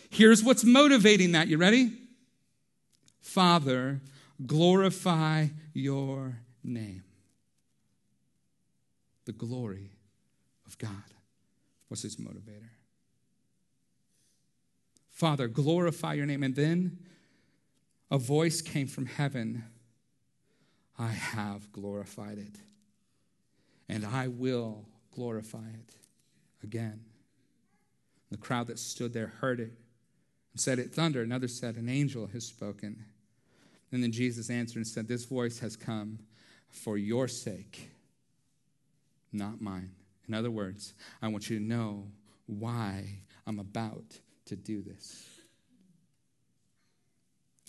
[0.10, 1.48] Here's what's motivating that.
[1.48, 1.94] You ready?
[3.22, 4.02] Father,
[4.46, 7.04] glorify your name.
[9.26, 9.92] The glory
[10.66, 10.92] of God
[11.90, 12.70] was his motivator.
[15.12, 16.44] Father, glorify your name.
[16.44, 17.00] And then
[18.10, 19.64] a voice came from heaven
[21.00, 22.56] I have glorified it,
[23.88, 25.96] and I will glorify it
[26.64, 27.02] again.
[28.32, 29.74] The crowd that stood there heard it
[30.54, 31.28] and said, It thundered.
[31.28, 33.06] Another said, An angel has spoken.
[33.92, 36.20] And then Jesus answered and said, This voice has come
[36.68, 37.92] for your sake,
[39.32, 39.92] not mine.
[40.28, 42.08] In other words, I want you to know
[42.48, 45.37] why I'm about to do this.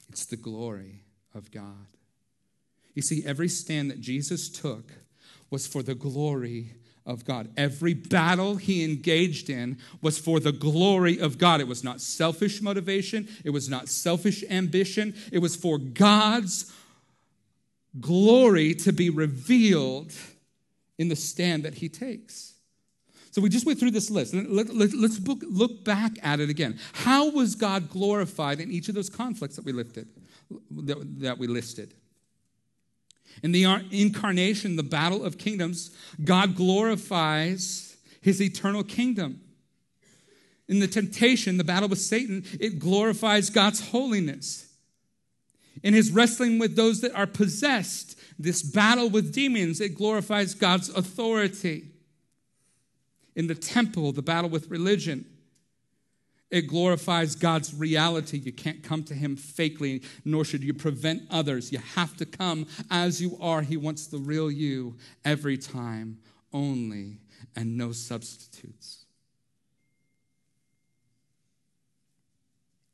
[0.08, 1.02] It's the glory
[1.34, 1.86] of God.
[2.94, 4.92] You see, every stand that Jesus took
[5.50, 6.72] was for the glory
[7.06, 7.48] of God.
[7.56, 11.60] Every battle he engaged in was for the glory of God.
[11.60, 16.70] It was not selfish motivation, it was not selfish ambition, it was for God's
[17.98, 20.12] glory to be revealed
[20.98, 22.54] in the stand that he takes.
[23.30, 24.34] So we just went through this list.
[24.34, 26.78] Let, us look, look back at it again.
[26.92, 30.08] How was God glorified in each of those conflicts that we lifted,
[30.70, 31.94] that, that we listed?
[33.42, 35.90] In the incarnation, the battle of kingdoms,
[36.24, 39.40] God glorifies his eternal kingdom.
[40.68, 44.66] In the temptation, the battle with Satan, it glorifies God's holiness.
[45.82, 50.88] In his wrestling with those that are possessed, this battle with demons, it glorifies God's
[50.88, 51.84] authority.
[53.38, 55.24] In the temple, the battle with religion,
[56.50, 58.38] it glorifies God's reality.
[58.38, 61.70] You can't come to Him fakely, nor should you prevent others.
[61.70, 63.62] You have to come as you are.
[63.62, 66.18] He wants the real you every time,
[66.52, 67.20] only,
[67.54, 69.04] and no substitutes.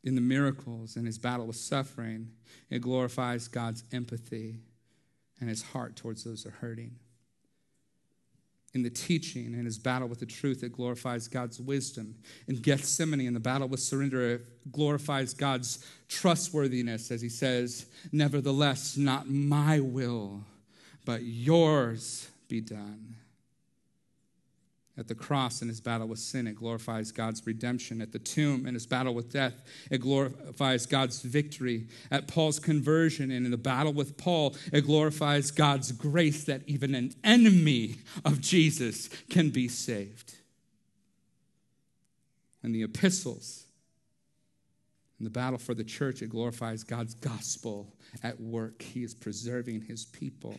[0.02, 2.32] In the miracles and His battle with suffering,
[2.68, 4.58] it glorifies God's empathy
[5.40, 6.96] and His heart towards those who are hurting
[8.74, 12.14] in the teaching and his battle with the truth, it glorifies God's wisdom.
[12.48, 18.96] In Gethsemane, in the battle with surrender, it glorifies God's trustworthiness as he says, Nevertheless,
[18.96, 20.42] not my will,
[21.04, 23.14] but yours be done.
[24.96, 28.00] At the cross in his battle with sin, it glorifies God's redemption.
[28.00, 29.54] At the tomb in his battle with death,
[29.90, 31.88] it glorifies God's victory.
[32.12, 36.94] At Paul's conversion and in the battle with Paul, it glorifies God's grace that even
[36.94, 40.34] an enemy of Jesus can be saved.
[42.62, 43.64] In the epistles,
[45.18, 47.92] in the battle for the church, it glorifies God's gospel
[48.22, 48.80] at work.
[48.80, 50.58] He is preserving his people.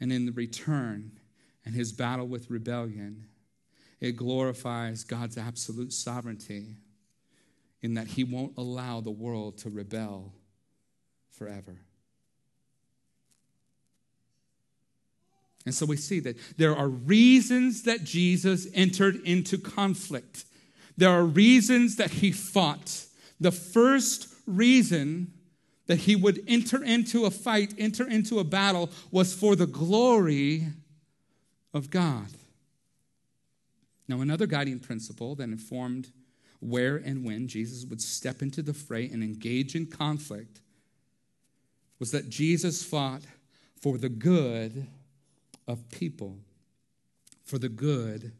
[0.00, 1.12] And in the return,
[1.64, 3.26] and his battle with rebellion,
[4.00, 6.76] it glorifies God's absolute sovereignty
[7.82, 10.32] in that he won't allow the world to rebel
[11.30, 11.76] forever.
[15.64, 20.44] And so we see that there are reasons that Jesus entered into conflict.
[20.96, 23.04] There are reasons that he fought.
[23.38, 25.32] The first reason
[25.86, 30.68] that he would enter into a fight, enter into a battle, was for the glory
[31.74, 32.28] of God.
[34.08, 36.08] Now, another guiding principle that informed
[36.60, 40.60] where and when Jesus would step into the fray and engage in conflict
[41.98, 43.22] was that Jesus fought
[43.80, 44.86] for the good
[45.66, 46.38] of people,
[47.44, 48.32] for the good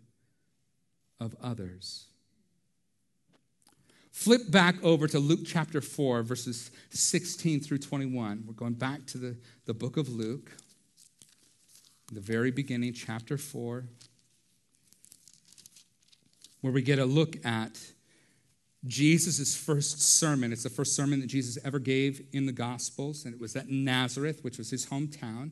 [1.20, 2.06] of others.
[4.10, 8.44] Flip back over to Luke chapter 4, verses 16 through 21.
[8.46, 10.50] We're going back to the, the book of Luke
[12.10, 13.84] the very beginning, chapter 4,
[16.60, 17.78] where we get a look at
[18.86, 20.52] Jesus' first sermon.
[20.52, 23.68] It's the first sermon that Jesus ever gave in the Gospels, and it was at
[23.68, 25.50] Nazareth, which was his hometown.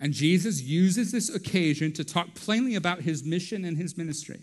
[0.00, 4.40] And Jesus uses this occasion to talk plainly about his mission and his ministry.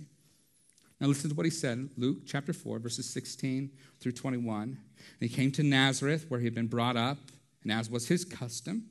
[0.99, 4.63] Now, listen to what he said Luke chapter 4, verses 16 through 21.
[4.63, 4.77] And
[5.19, 7.17] he came to Nazareth, where he had been brought up,
[7.63, 8.85] and as was his custom,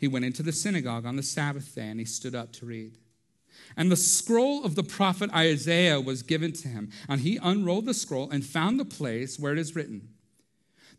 [0.00, 2.96] he went into the synagogue on the Sabbath day and he stood up to read.
[3.76, 6.90] And the scroll of the prophet Isaiah was given to him.
[7.06, 10.08] And he unrolled the scroll and found the place where it is written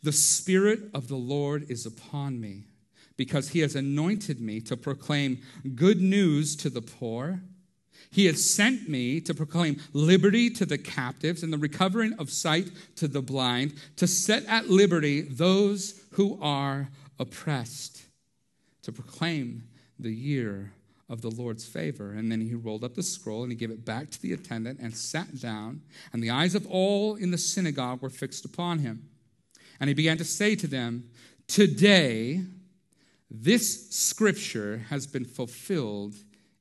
[0.03, 2.65] The Spirit of the Lord is upon me,
[3.17, 5.39] because he has anointed me to proclaim
[5.73, 7.41] good news to the poor.
[8.11, 12.69] He has sent me to proclaim liberty to the captives and the recovering of sight
[12.97, 18.00] to the blind, to set at liberty those who are oppressed
[18.83, 19.63] to proclaim
[19.99, 20.73] the year
[21.09, 22.13] of the Lord's favor.
[22.13, 24.79] And then he rolled up the scroll and he gave it back to the attendant
[24.79, 25.81] and sat down.
[26.13, 29.09] And the eyes of all in the synagogue were fixed upon him.
[29.79, 31.09] And he began to say to them,
[31.47, 32.43] Today,
[33.29, 36.15] this scripture has been fulfilled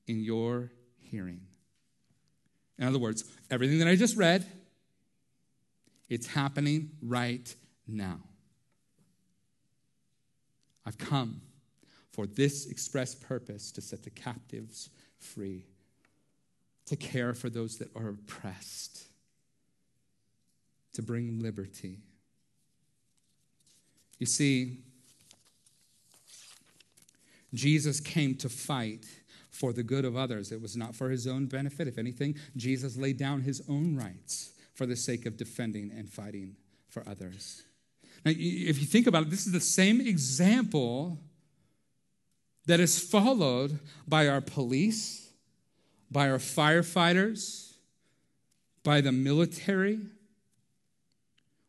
[0.09, 1.43] in your hearing.
[2.79, 4.45] In other words, everything that I just read,
[6.09, 7.55] it's happening right
[7.87, 8.19] now.
[10.85, 11.43] I've come
[12.13, 15.65] for this express purpose to set the captives free,
[16.87, 19.05] to care for those that are oppressed,
[20.93, 21.99] to bring liberty.
[24.19, 24.79] You see,
[27.55, 29.07] Jesus came to fight
[29.51, 30.53] for the good of others.
[30.53, 31.89] It was not for his own benefit.
[31.89, 36.57] If anything, Jesus laid down his own rights for the sake of defending and fighting
[36.89, 37.65] for others.
[38.25, 41.19] Now, if you think about it, this is the same example
[42.67, 45.31] that is followed by our police,
[46.11, 47.75] by our firefighters,
[48.83, 50.01] by the military.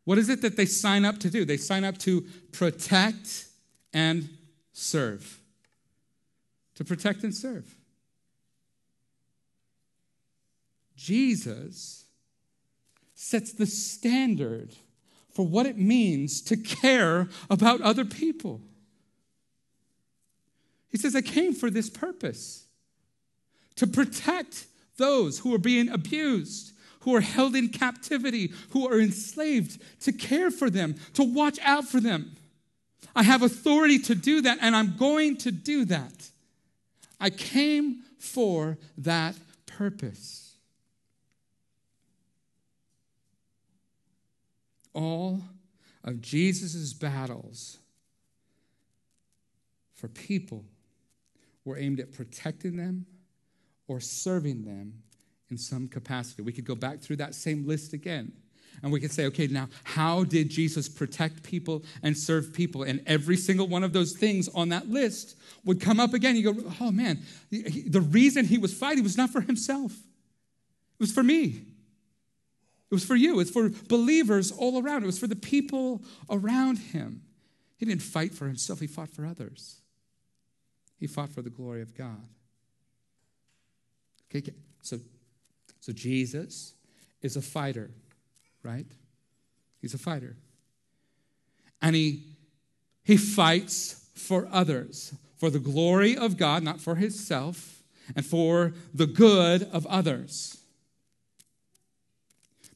[0.04, 1.44] What is it that they sign up to do?
[1.44, 2.22] They sign up to
[2.52, 3.46] protect
[3.92, 4.28] and
[4.72, 5.40] serve.
[6.76, 7.72] To protect and serve.
[10.96, 12.04] Jesus
[13.14, 14.74] sets the standard
[15.30, 18.60] for what it means to care about other people.
[20.92, 22.66] He says, I came for this purpose
[23.76, 24.66] to protect
[24.98, 30.50] those who are being abused, who are held in captivity, who are enslaved, to care
[30.50, 32.36] for them, to watch out for them.
[33.16, 36.30] I have authority to do that, and I'm going to do that.
[37.18, 39.34] I came for that
[39.64, 40.54] purpose.
[44.92, 45.40] All
[46.04, 47.78] of Jesus' battles
[49.94, 50.64] for people
[51.64, 53.06] were aimed at protecting them
[53.88, 55.02] or serving them
[55.50, 56.42] in some capacity.
[56.42, 58.32] We could go back through that same list again.
[58.82, 62.82] And we could say, okay, now, how did Jesus protect people and serve people?
[62.82, 66.36] And every single one of those things on that list would come up again.
[66.36, 71.12] You go, oh man, the reason he was fighting was not for himself, it was
[71.12, 71.66] for me.
[72.90, 73.40] It was for you.
[73.40, 75.02] It's for believers all around.
[75.02, 77.22] It was for the people around him.
[77.78, 79.81] He didn't fight for himself, he fought for others.
[81.02, 82.22] He fought for the glory of God.
[84.32, 85.00] Okay, so,
[85.80, 86.74] so Jesus
[87.22, 87.90] is a fighter,
[88.62, 88.86] right?
[89.80, 90.36] He's a fighter.
[91.82, 92.22] And he,
[93.02, 97.82] he fights for others, for the glory of God, not for himself,
[98.14, 100.56] and for the good of others.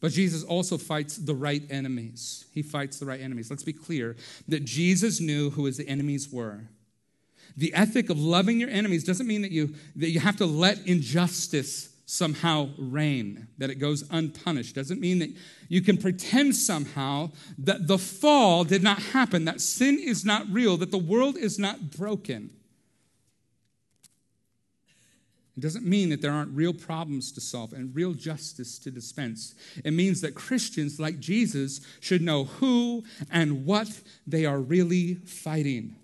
[0.00, 2.46] But Jesus also fights the right enemies.
[2.50, 3.50] He fights the right enemies.
[3.50, 4.16] Let's be clear
[4.48, 6.64] that Jesus knew who his enemies were.
[7.56, 10.86] The ethic of loving your enemies doesn't mean that you, that you have to let
[10.86, 14.76] injustice somehow reign, that it goes unpunished.
[14.76, 15.30] Doesn't mean that
[15.68, 20.76] you can pretend somehow that the fall did not happen, that sin is not real,
[20.76, 22.50] that the world is not broken.
[25.56, 29.54] It doesn't mean that there aren't real problems to solve and real justice to dispense.
[29.84, 33.88] It means that Christians, like Jesus, should know who and what
[34.26, 35.96] they are really fighting.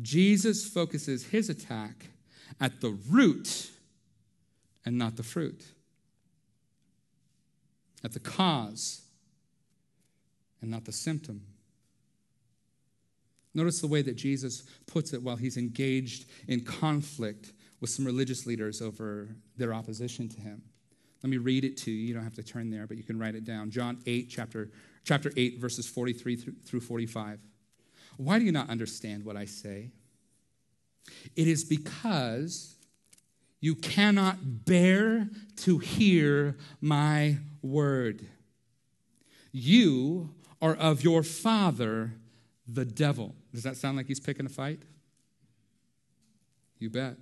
[0.00, 2.06] Jesus focuses his attack
[2.60, 3.70] at the root
[4.84, 5.64] and not the fruit,
[8.02, 9.02] at the cause
[10.60, 11.42] and not the symptom.
[13.54, 18.46] Notice the way that Jesus puts it while he's engaged in conflict with some religious
[18.46, 19.28] leaders over
[19.58, 20.62] their opposition to him.
[21.22, 21.98] Let me read it to you.
[21.98, 23.70] You don't have to turn there, but you can write it down.
[23.70, 24.70] John 8, chapter,
[25.04, 27.38] chapter 8, verses 43 through 45.
[28.16, 29.90] Why do you not understand what I say?
[31.36, 32.76] It is because
[33.60, 38.26] you cannot bear to hear my word.
[39.52, 42.14] You are of your father,
[42.66, 43.34] the devil.
[43.52, 44.80] Does that sound like he's picking a fight?
[46.78, 47.16] You bet.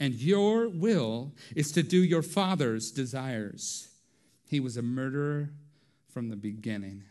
[0.00, 3.88] And your will is to do your father's desires.
[4.48, 5.50] He was a murderer
[6.08, 7.04] from the beginning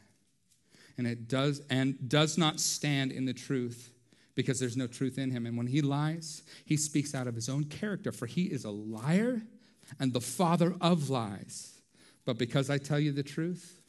[0.97, 3.91] and it does and does not stand in the truth
[4.35, 5.45] because there's no truth in him.
[5.45, 8.71] And when he lies he speaks out of his own character for he is a
[8.71, 9.41] liar
[9.99, 11.81] and the father of lies.
[12.25, 13.79] But because i tell you the truth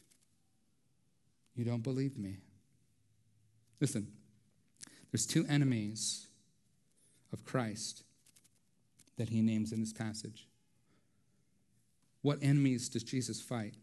[1.54, 2.38] you don't believe me.
[3.80, 4.08] Listen
[5.12, 6.26] there's two enemies
[7.32, 8.02] of christ
[9.16, 10.48] that he names in this passage.
[12.22, 13.74] What enemies does jesus fight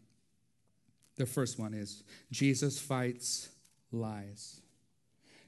[1.16, 3.48] the first one is Jesus fights
[3.90, 4.60] lies.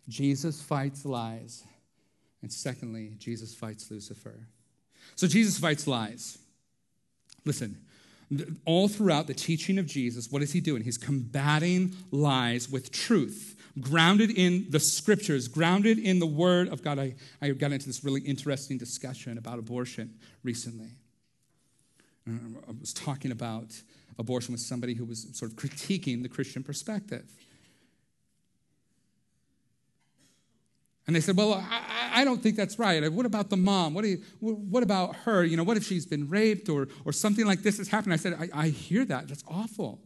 [0.09, 1.65] Jesus fights lies.
[2.43, 4.47] And secondly, Jesus fights Lucifer.
[5.17, 6.39] So Jesus fights lies.
[7.45, 7.79] Listen,
[8.65, 10.83] all throughout the teaching of Jesus, what is he doing?
[10.83, 16.99] He's combating lies with truth, grounded in the scriptures, grounded in the word of God.
[16.99, 20.91] I, I got into this really interesting discussion about abortion recently.
[22.29, 22.33] Uh,
[22.69, 23.75] I was talking about
[24.19, 27.25] abortion with somebody who was sort of critiquing the Christian perspective.
[31.07, 33.13] And they said, Well, I, I, don't think that's right.
[33.13, 33.93] What about the mom?
[33.93, 35.45] What, you, what about her?
[35.45, 38.15] You know, what if she's been raped or, or something like this has happened?
[38.15, 39.29] I said, I, I hear that.
[39.29, 40.01] That's awful.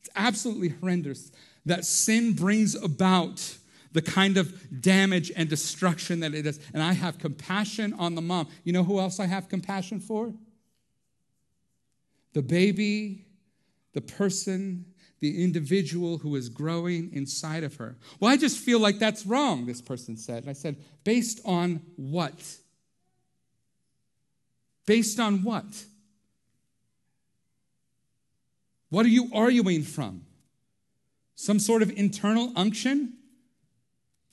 [0.00, 1.30] It's absolutely horrendous
[1.66, 3.56] that sin brings about
[3.92, 6.58] the kind of damage and destruction that it does.
[6.72, 8.48] And I have compassion on the mom.
[8.64, 10.32] You know who else I have compassion for?
[12.32, 13.26] The baby
[13.92, 14.84] the person,
[15.20, 17.96] the individual who is growing inside of her.
[18.18, 20.42] Well, I just feel like that's wrong, this person said.
[20.42, 22.56] And I said, based on what?
[24.86, 25.84] Based on what?
[28.88, 30.22] What are you arguing from?
[31.36, 33.14] Some sort of internal unction?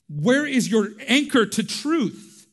[0.08, 2.46] Where is your anchor to truth?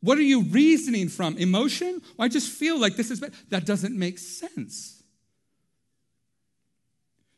[0.00, 1.36] What are you reasoning from?
[1.36, 2.00] Emotion?
[2.16, 3.32] Well, I just feel like this is bad.
[3.50, 4.95] That doesn't make sense.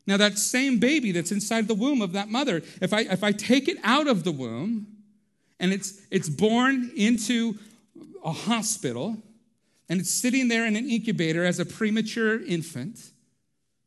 [0.09, 3.31] Now, that same baby that's inside the womb of that mother, if I, if I
[3.31, 4.87] take it out of the womb
[5.61, 7.59] and it's, it's born into
[8.25, 9.19] a hospital
[9.87, 13.11] and it's sitting there in an incubator as a premature infant,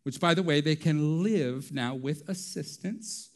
[0.03, 3.29] which, by the way, they can live now with assistance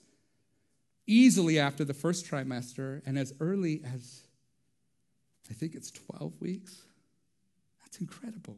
[1.08, 4.22] easily after the first trimester and as early as,
[5.50, 6.84] I think it's 12 weeks.
[7.82, 8.58] That's incredible.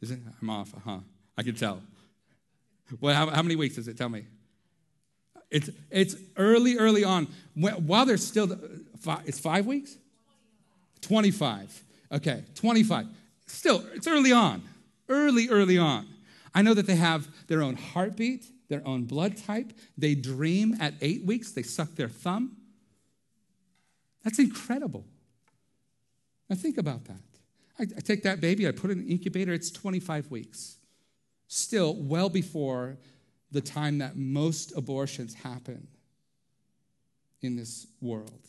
[0.00, 0.20] Is it?
[0.40, 1.00] I'm off, huh?
[1.36, 1.82] I can tell.
[3.00, 3.96] Well, how, how many weeks is it?
[3.96, 4.24] Tell me.
[5.50, 7.28] It's, it's early, early on.
[7.54, 8.58] While they're still,
[9.26, 9.96] it's five weeks?
[11.02, 11.82] 25.
[12.12, 13.06] Okay, 25.
[13.46, 14.62] Still, it's early on.
[15.08, 16.06] Early, early on.
[16.54, 19.72] I know that they have their own heartbeat, their own blood type.
[19.98, 22.56] They dream at eight weeks, they suck their thumb.
[24.24, 25.04] That's incredible.
[26.48, 27.16] Now, think about that.
[27.78, 30.76] I, I take that baby, I put it in an incubator, it's 25 weeks.
[31.54, 32.96] Still, well before
[33.50, 35.86] the time that most abortions happen
[37.42, 38.40] in this world.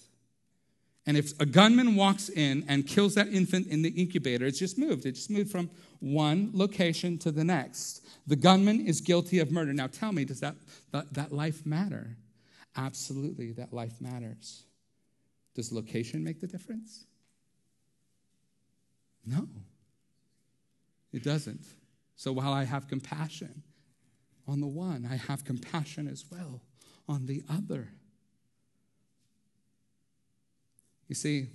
[1.05, 4.77] And if a gunman walks in and kills that infant in the incubator, it's just
[4.77, 5.05] moved.
[5.05, 8.05] It just moved from one location to the next.
[8.25, 9.73] The gunman is guilty of murder.
[9.73, 10.55] Now tell me, does that,
[10.93, 12.15] that, that life matter?
[12.77, 14.63] Absolutely, that life matters.
[15.55, 17.03] Does location make the difference?
[19.25, 19.49] No,
[21.11, 21.65] it doesn't.
[22.23, 23.63] So while I have compassion
[24.47, 26.61] on the one, I have compassion as well
[27.05, 27.89] on the other.
[31.09, 31.47] You see,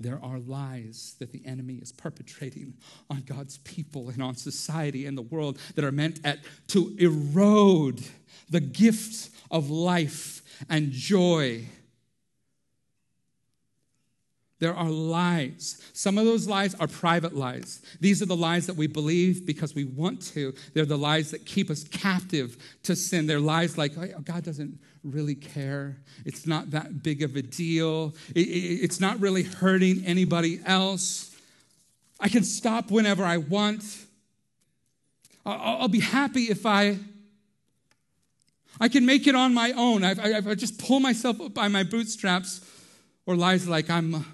[0.00, 2.74] there are lies that the enemy is perpetrating
[3.08, 8.02] on God's people and on society and the world that are meant at, to erode
[8.50, 11.68] the gift of life and joy
[14.62, 15.82] there are lies.
[15.92, 17.82] Some of those lies are private lies.
[17.98, 20.54] These are the lies that we believe because we want to.
[20.72, 23.26] They're the lies that keep us captive to sin.
[23.26, 25.96] They're lies like, oh, God doesn't really care.
[26.24, 28.14] It's not that big of a deal.
[28.36, 31.36] It's not really hurting anybody else.
[32.20, 33.82] I can stop whenever I want.
[35.44, 36.98] I'll be happy if I.
[38.78, 40.04] I can make it on my own.
[40.04, 42.60] I, I just pull myself up by my bootstraps.
[43.26, 44.24] Or lies like I'm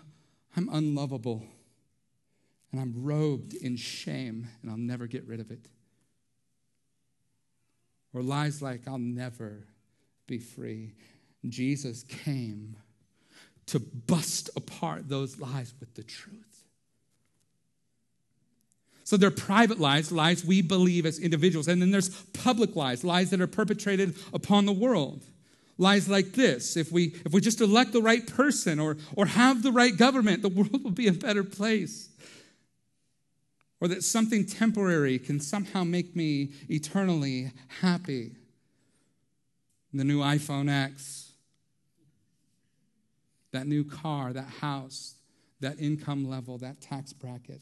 [0.58, 1.44] I'm unlovable
[2.72, 5.68] and I'm robed in shame and I'll never get rid of it.
[8.12, 9.68] Or lies like I'll never
[10.26, 10.94] be free.
[11.48, 12.74] Jesus came
[13.66, 16.64] to bust apart those lies with the truth.
[19.04, 23.04] So there are private lies, lies we believe as individuals, and then there's public lies,
[23.04, 25.22] lies that are perpetrated upon the world
[25.78, 26.76] lies like this.
[26.76, 30.42] If we if we just elect the right person or or have the right government
[30.42, 32.10] the world will be a better place.
[33.80, 38.32] Or that something temporary can somehow make me eternally happy.
[39.94, 41.32] The new iphone x.
[43.52, 45.14] That new car that house
[45.60, 47.60] that income level that tax bracket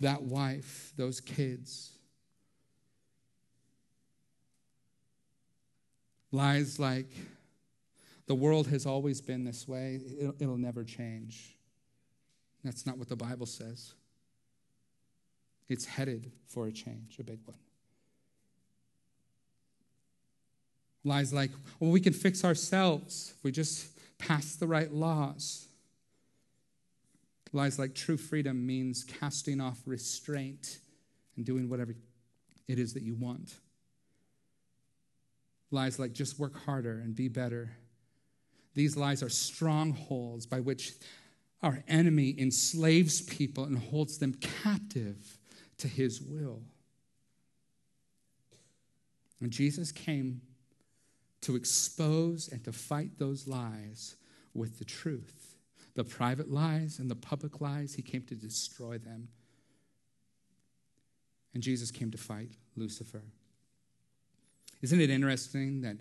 [0.00, 1.93] that wife those kids
[6.34, 7.12] Lies like,
[8.26, 11.56] the world has always been this way, it'll, it'll never change.
[12.64, 13.92] That's not what the Bible says.
[15.68, 17.56] It's headed for a change, a big one.
[21.04, 25.68] Lies like, well, we can fix ourselves if we just pass the right laws.
[27.52, 30.80] Lies like true freedom means casting off restraint
[31.36, 31.94] and doing whatever
[32.66, 33.54] it is that you want
[35.74, 37.72] lies like just work harder and be better.
[38.74, 40.92] These lies are strongholds by which
[41.62, 45.38] our enemy enslaves people and holds them captive
[45.78, 46.62] to his will.
[49.40, 50.40] And Jesus came
[51.42, 54.16] to expose and to fight those lies
[54.54, 55.56] with the truth.
[55.94, 59.28] The private lies and the public lies, he came to destroy them.
[61.52, 63.22] And Jesus came to fight Lucifer.
[64.84, 65.96] Isn't it interesting that,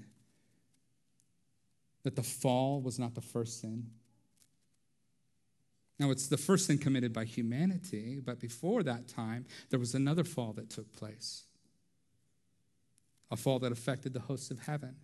[2.04, 3.86] that the fall was not the first sin?
[5.98, 10.26] Now, it's the first sin committed by humanity, but before that time, there was another
[10.26, 11.46] fall that took place
[13.32, 14.98] a fall that affected the hosts of heaven.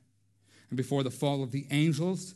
[0.69, 2.35] And before the fall of the angels,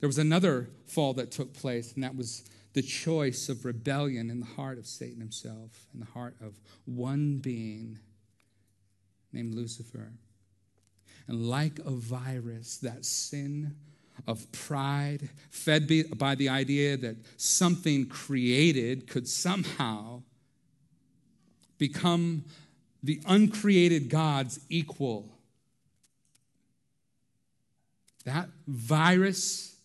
[0.00, 4.40] there was another fall that took place, and that was the choice of rebellion in
[4.40, 8.00] the heart of Satan himself, in the heart of one being
[9.32, 10.12] named Lucifer.
[11.28, 13.76] And like a virus, that sin
[14.26, 20.22] of pride, fed by the idea that something created could somehow
[21.78, 22.44] become
[23.02, 25.28] the uncreated God's equal.
[28.24, 29.76] That virus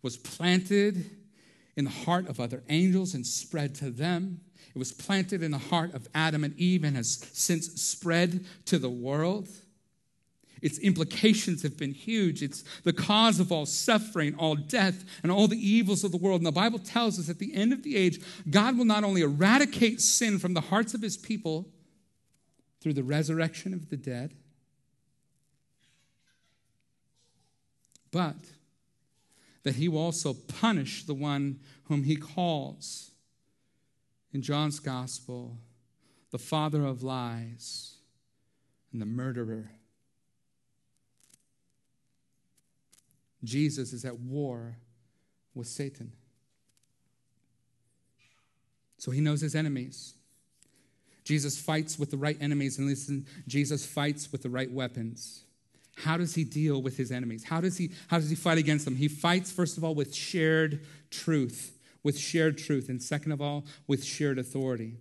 [0.00, 1.10] was planted
[1.76, 4.40] in the heart of other angels and spread to them.
[4.74, 8.78] It was planted in the heart of Adam and Eve and has since spread to
[8.78, 9.48] the world.
[10.62, 12.42] Its implications have been huge.
[12.42, 16.40] It's the cause of all suffering, all death, and all the evils of the world.
[16.40, 19.22] And the Bible tells us at the end of the age, God will not only
[19.22, 21.68] eradicate sin from the hearts of his people
[22.80, 24.34] through the resurrection of the dead,
[28.10, 28.36] but
[29.62, 33.10] that he will also punish the one whom he calls
[34.32, 35.58] in John's gospel
[36.30, 37.96] the father of lies
[38.92, 39.70] and the murderer.
[43.46, 44.76] Jesus is at war
[45.54, 46.12] with Satan.
[48.98, 50.14] So he knows his enemies.
[51.24, 55.42] Jesus fights with the right enemies, and listen, Jesus fights with the right weapons.
[55.96, 57.42] How does he deal with his enemies?
[57.44, 58.96] How does he, how does he fight against them?
[58.96, 63.64] He fights, first of all, with shared truth, with shared truth, and second of all,
[63.88, 64.94] with shared authority.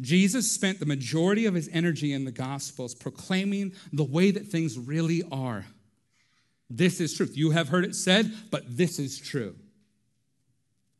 [0.00, 4.78] Jesus spent the majority of his energy in the Gospels proclaiming the way that things
[4.78, 5.64] really are.
[6.74, 7.36] This is truth.
[7.36, 9.54] You have heard it said, but this is true.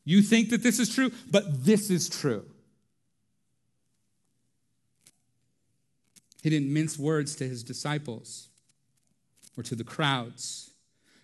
[0.04, 2.44] You think that this is true, but this is true.
[6.42, 8.48] He didn't mince words to his disciples
[9.56, 10.72] or to the crowds,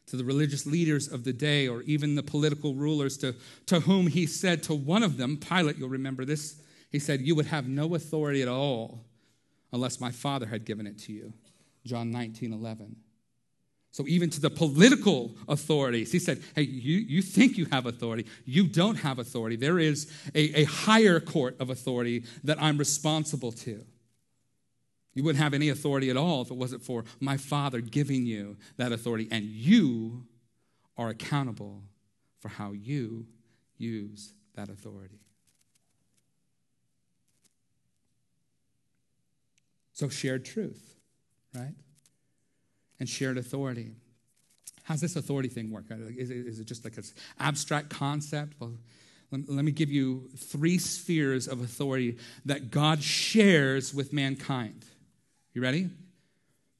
[0.06, 3.34] to the religious leaders of the day, or even the political rulers to,
[3.66, 7.34] to whom he said to one of them, Pilate, you'll remember this, he said, You
[7.34, 9.04] would have no authority at all
[9.72, 11.34] unless my Father had given it to you.
[11.84, 12.96] John 19, 11.
[13.98, 18.26] So, even to the political authorities, he said, Hey, you, you think you have authority.
[18.44, 19.56] You don't have authority.
[19.56, 23.84] There is a, a higher court of authority that I'm responsible to.
[25.14, 28.56] You wouldn't have any authority at all if it wasn't for my Father giving you
[28.76, 30.28] that authority, and you
[30.96, 31.82] are accountable
[32.38, 33.26] for how you
[33.78, 35.18] use that authority.
[39.92, 40.94] So, shared truth,
[41.52, 41.74] right?
[43.00, 43.92] And shared authority.
[44.84, 45.84] How's this authority thing work?
[45.90, 47.04] Uh, is it, is it just like an
[47.38, 48.54] abstract concept?
[48.58, 48.72] Well,
[49.30, 54.86] let me give you three spheres of authority that God shares with mankind.
[55.52, 55.90] You ready?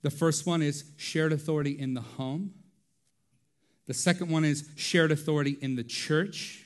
[0.03, 2.55] The first one is shared authority in the home.
[3.87, 6.65] The second one is shared authority in the church.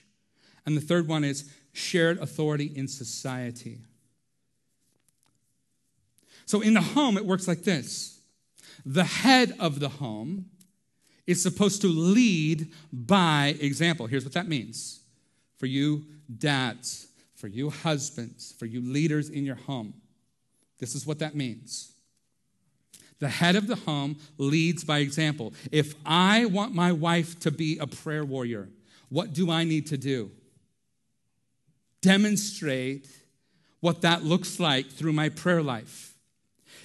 [0.64, 3.78] And the third one is shared authority in society.
[6.46, 8.11] So in the home, it works like this
[8.84, 10.46] the head of the home
[11.26, 14.06] is supposed to lead by example.
[14.06, 15.00] Here's what that means
[15.58, 16.04] for you
[16.38, 19.94] dads, for you husbands, for you leaders in your home.
[20.78, 21.92] This is what that means.
[23.20, 25.52] The head of the home leads by example.
[25.70, 28.68] If I want my wife to be a prayer warrior,
[29.08, 30.32] what do I need to do?
[32.00, 33.06] Demonstrate
[33.78, 36.11] what that looks like through my prayer life.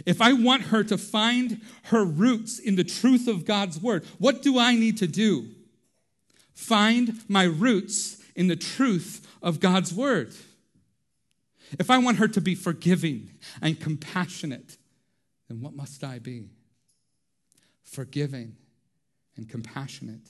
[0.05, 4.41] If I want her to find her roots in the truth of God's word, what
[4.41, 5.49] do I need to do?
[6.53, 10.33] Find my roots in the truth of God's word.
[11.79, 13.31] If I want her to be forgiving
[13.61, 14.77] and compassionate,
[15.47, 16.49] then what must I be?
[17.83, 18.55] Forgiving
[19.35, 20.29] and compassionate.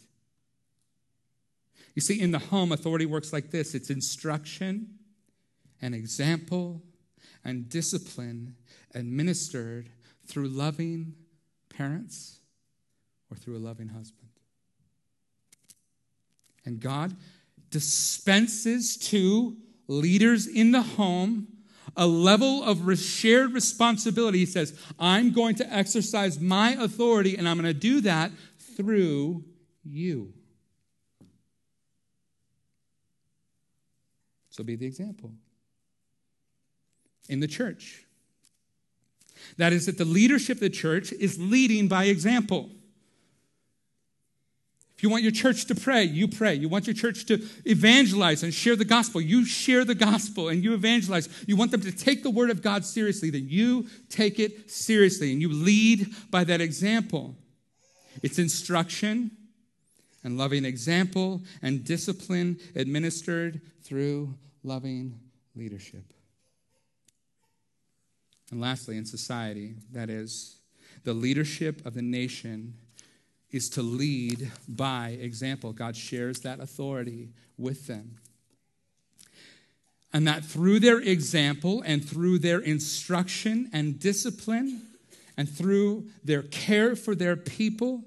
[1.95, 4.87] You see, in the home, authority works like this it's instruction
[5.81, 6.81] and example
[7.47, 8.55] and discipline
[8.93, 9.89] administered
[10.27, 11.15] through loving
[11.69, 12.41] parents
[13.31, 14.27] or through a loving husband.
[16.65, 17.15] And God
[17.71, 19.55] dispenses to
[19.87, 21.47] leaders in the home
[21.95, 24.39] a level of shared responsibility.
[24.39, 28.31] He says, I'm going to exercise my authority, and I'm going to do that
[28.75, 29.45] through
[29.85, 30.33] you.
[34.49, 35.31] So be the example.
[37.29, 38.05] In the church,
[39.57, 42.69] that is, that the leadership of the church is leading by example.
[44.97, 46.55] If you want your church to pray, you pray.
[46.55, 50.63] You want your church to evangelize and share the gospel, you share the gospel and
[50.63, 51.29] you evangelize.
[51.45, 55.31] You want them to take the word of God seriously, then you take it seriously
[55.31, 57.35] and you lead by that example.
[58.23, 59.29] It's instruction
[60.23, 65.19] and loving example and discipline administered through loving
[65.55, 66.11] leadership.
[68.51, 70.57] And lastly, in society, that is,
[71.03, 72.73] the leadership of the nation
[73.51, 75.73] is to lead by example.
[75.73, 78.17] God shares that authority with them.
[80.13, 84.81] And that through their example and through their instruction and discipline
[85.35, 88.03] and through their care for their people,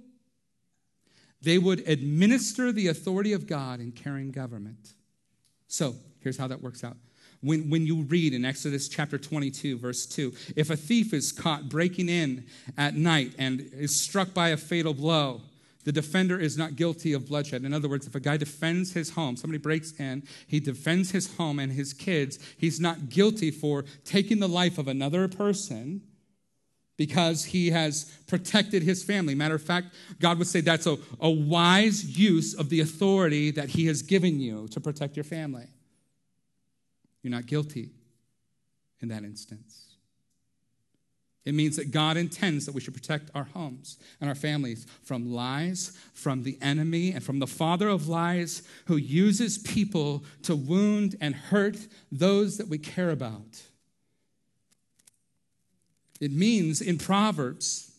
[1.43, 4.95] they would administer the authority of God in carrying government.
[5.69, 6.97] So here's how that works out.
[7.43, 11.69] When, when you read in Exodus chapter 22, verse 2, if a thief is caught
[11.69, 15.41] breaking in at night and is struck by a fatal blow,
[15.85, 17.65] the defender is not guilty of bloodshed.
[17.65, 21.35] In other words, if a guy defends his home, somebody breaks in, he defends his
[21.37, 26.03] home and his kids, he's not guilty for taking the life of another person
[26.99, 29.35] because he has protected his family.
[29.35, 33.71] Matter of fact, God would say that's a, a wise use of the authority that
[33.71, 35.67] he has given you to protect your family.
[37.23, 37.91] You're not guilty
[39.01, 39.91] in that instance.
[41.45, 45.33] It means that God intends that we should protect our homes and our families from
[45.33, 51.17] lies, from the enemy, and from the father of lies who uses people to wound
[51.21, 51.79] and hurt
[52.13, 53.63] those that we care about.
[56.21, 57.91] It means in Proverbs,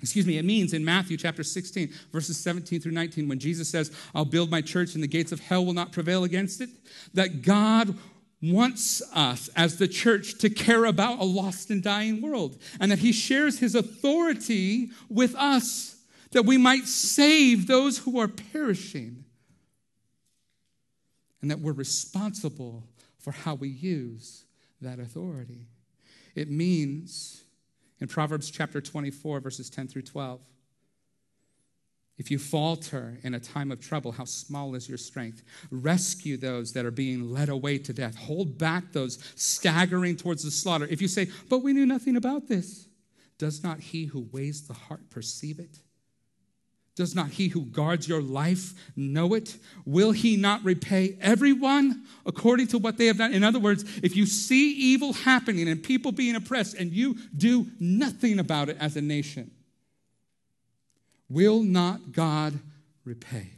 [0.00, 3.90] excuse me, it means in Matthew chapter 16, verses 17 through 19, when Jesus says,
[4.14, 6.70] I'll build my church and the gates of hell will not prevail against it,
[7.14, 7.98] that God
[8.42, 12.98] wants us as the church to care about a lost and dying world, and that
[12.98, 15.96] He shares His authority with us
[16.32, 19.24] that we might save those who are perishing,
[21.40, 22.84] and that we're responsible
[23.18, 24.44] for how we use
[24.80, 25.66] that authority.
[26.34, 27.44] It means
[28.00, 30.40] in Proverbs chapter 24, verses 10 through 12,
[32.22, 35.42] if you falter in a time of trouble, how small is your strength?
[35.72, 38.14] Rescue those that are being led away to death.
[38.14, 40.86] Hold back those staggering towards the slaughter.
[40.88, 42.86] If you say, But we knew nothing about this,
[43.38, 45.80] does not he who weighs the heart perceive it?
[46.94, 49.56] Does not he who guards your life know it?
[49.84, 53.34] Will he not repay everyone according to what they have done?
[53.34, 57.66] In other words, if you see evil happening and people being oppressed and you do
[57.80, 59.50] nothing about it as a nation,
[61.32, 62.58] will not God
[63.04, 63.50] repay?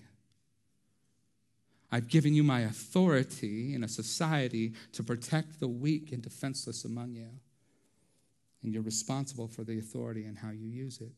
[1.90, 7.14] I've given you my authority in a society to protect the weak and defenseless among
[7.14, 7.28] you.
[8.62, 11.12] And you're responsible for the authority and how you use it.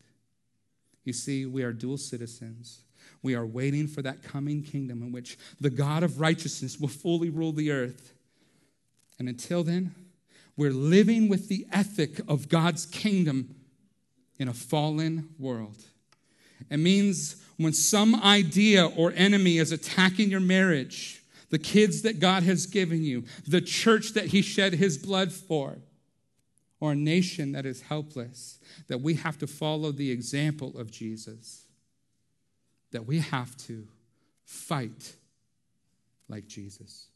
[1.04, 2.82] You see, we are dual citizens.
[3.22, 7.30] We are waiting for that coming kingdom in which the God of righteousness will fully
[7.30, 8.12] rule the earth.
[9.18, 9.94] And until then,
[10.56, 13.54] we're living with the ethic of God's kingdom
[14.38, 15.84] in a fallen world.
[16.70, 22.42] It means when some idea or enemy is attacking your marriage, the kids that God
[22.42, 25.78] has given you, the church that He shed His blood for,
[26.80, 31.66] or a nation that is helpless, that we have to follow the example of Jesus,
[32.90, 33.86] that we have to
[34.44, 35.14] fight
[36.28, 37.06] like Jesus.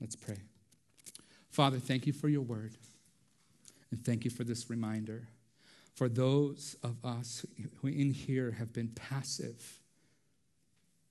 [0.00, 0.38] Let's pray.
[1.50, 2.76] Father, thank you for your word,
[3.90, 5.28] and thank you for this reminder.
[5.98, 7.44] For those of us
[7.80, 9.80] who in here have been passive,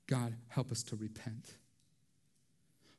[0.07, 1.55] God, help us to repent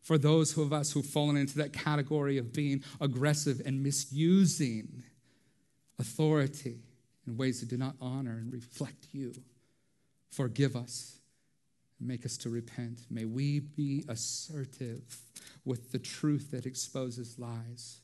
[0.09, 5.03] for those of us who've fallen into that category of being aggressive and misusing
[5.99, 6.79] authority
[7.27, 9.35] in ways that do not honor and reflect you.
[10.31, 11.19] Forgive us
[12.01, 13.01] make us to repent.
[13.11, 15.21] May we be assertive
[15.65, 17.99] with the truth that exposes lies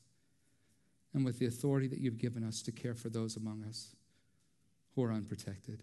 [1.15, 3.95] and with the authority that you've given us to care for those among us
[4.95, 5.83] who are unprotected.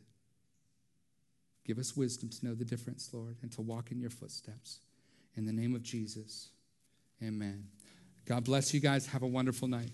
[1.65, 4.79] Give us wisdom to know the difference, Lord, and to walk in your footsteps.
[5.35, 6.49] In the name of Jesus,
[7.23, 7.67] amen.
[8.25, 9.07] God bless you guys.
[9.07, 9.91] Have a wonderful night.